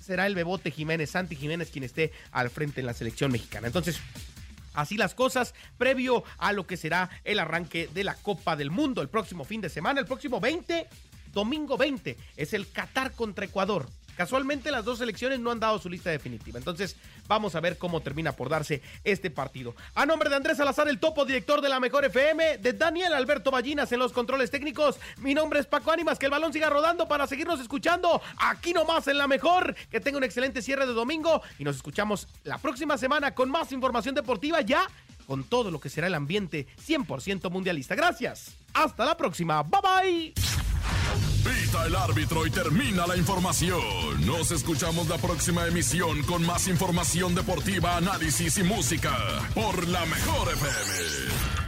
será 0.00 0.26
el 0.26 0.34
Bebote 0.34 0.70
Jiménez, 0.70 1.10
Santi 1.10 1.36
Jiménez 1.36 1.70
quien 1.70 1.84
esté 1.84 2.12
al 2.30 2.48
frente 2.48 2.80
en 2.80 2.86
la 2.86 2.94
selección 2.94 3.32
mexicana. 3.32 3.66
Entonces, 3.66 4.00
Así 4.74 4.98
las 4.98 5.14
cosas, 5.14 5.54
previo 5.78 6.22
a 6.36 6.52
lo 6.52 6.66
que 6.66 6.76
será 6.76 7.08
el 7.24 7.38
arranque 7.38 7.88
de 7.94 8.04
la 8.04 8.14
Copa 8.14 8.56
del 8.56 8.70
Mundo 8.70 9.00
el 9.00 9.08
próximo 9.08 9.46
fin 9.46 9.62
de 9.62 9.70
semana, 9.70 10.00
el 10.00 10.06
próximo 10.06 10.38
20, 10.38 10.86
domingo 11.32 11.78
20, 11.78 12.14
es 12.36 12.52
el 12.52 12.70
Qatar 12.70 13.12
contra 13.12 13.46
Ecuador. 13.46 13.88
Casualmente 14.16 14.70
las 14.70 14.84
dos 14.84 14.98
selecciones 14.98 15.40
no 15.40 15.50
han 15.50 15.60
dado 15.60 15.78
su 15.78 15.88
lista 15.88 16.10
definitiva. 16.10 16.58
Entonces 16.58 16.96
vamos 17.28 17.54
a 17.54 17.60
ver 17.60 17.78
cómo 17.78 18.00
termina 18.00 18.32
por 18.32 18.48
darse 18.48 18.82
este 19.04 19.30
partido. 19.30 19.74
A 19.94 20.06
nombre 20.06 20.30
de 20.30 20.36
Andrés 20.36 20.56
Salazar, 20.56 20.88
el 20.88 20.98
topo 20.98 21.24
director 21.24 21.60
de 21.60 21.68
la 21.68 21.80
Mejor 21.80 22.04
FM, 22.04 22.58
de 22.58 22.72
Daniel 22.72 23.12
Alberto 23.12 23.50
Ballinas 23.50 23.92
en 23.92 23.98
los 23.98 24.12
controles 24.12 24.50
técnicos. 24.50 24.98
Mi 25.18 25.34
nombre 25.34 25.60
es 25.60 25.66
Paco 25.66 25.92
Ánimas, 25.92 26.18
que 26.18 26.26
el 26.26 26.32
balón 26.32 26.52
siga 26.52 26.70
rodando 26.70 27.06
para 27.08 27.26
seguirnos 27.26 27.60
escuchando 27.60 28.20
aquí 28.38 28.72
nomás 28.72 29.06
en 29.08 29.18
la 29.18 29.26
Mejor. 29.26 29.74
Que 29.90 30.00
tenga 30.00 30.18
un 30.18 30.24
excelente 30.24 30.62
cierre 30.62 30.86
de 30.86 30.92
domingo 30.92 31.42
y 31.58 31.64
nos 31.64 31.76
escuchamos 31.76 32.28
la 32.44 32.58
próxima 32.58 32.98
semana 32.98 33.34
con 33.34 33.50
más 33.50 33.72
información 33.72 34.14
deportiva 34.14 34.60
ya 34.60 34.86
con 35.26 35.44
todo 35.44 35.70
lo 35.70 35.80
que 35.80 35.88
será 35.88 36.06
el 36.06 36.14
ambiente 36.14 36.66
100% 36.86 37.50
mundialista. 37.50 37.94
Gracias. 37.94 38.56
Hasta 38.72 39.04
la 39.04 39.16
próxima. 39.16 39.62
Bye 39.62 40.32
bye. 40.32 41.35
Pita 41.46 41.86
el 41.86 41.94
árbitro 41.94 42.46
y 42.46 42.50
termina 42.50 43.06
la 43.06 43.16
información. 43.16 44.26
Nos 44.26 44.50
escuchamos 44.50 45.08
la 45.08 45.16
próxima 45.16 45.66
emisión 45.66 46.22
con 46.24 46.44
más 46.44 46.66
información 46.66 47.34
deportiva, 47.34 47.96
análisis 47.96 48.58
y 48.58 48.64
música 48.64 49.14
por 49.54 49.86
la 49.86 50.04
mejor 50.06 50.52
FM. 50.52 51.65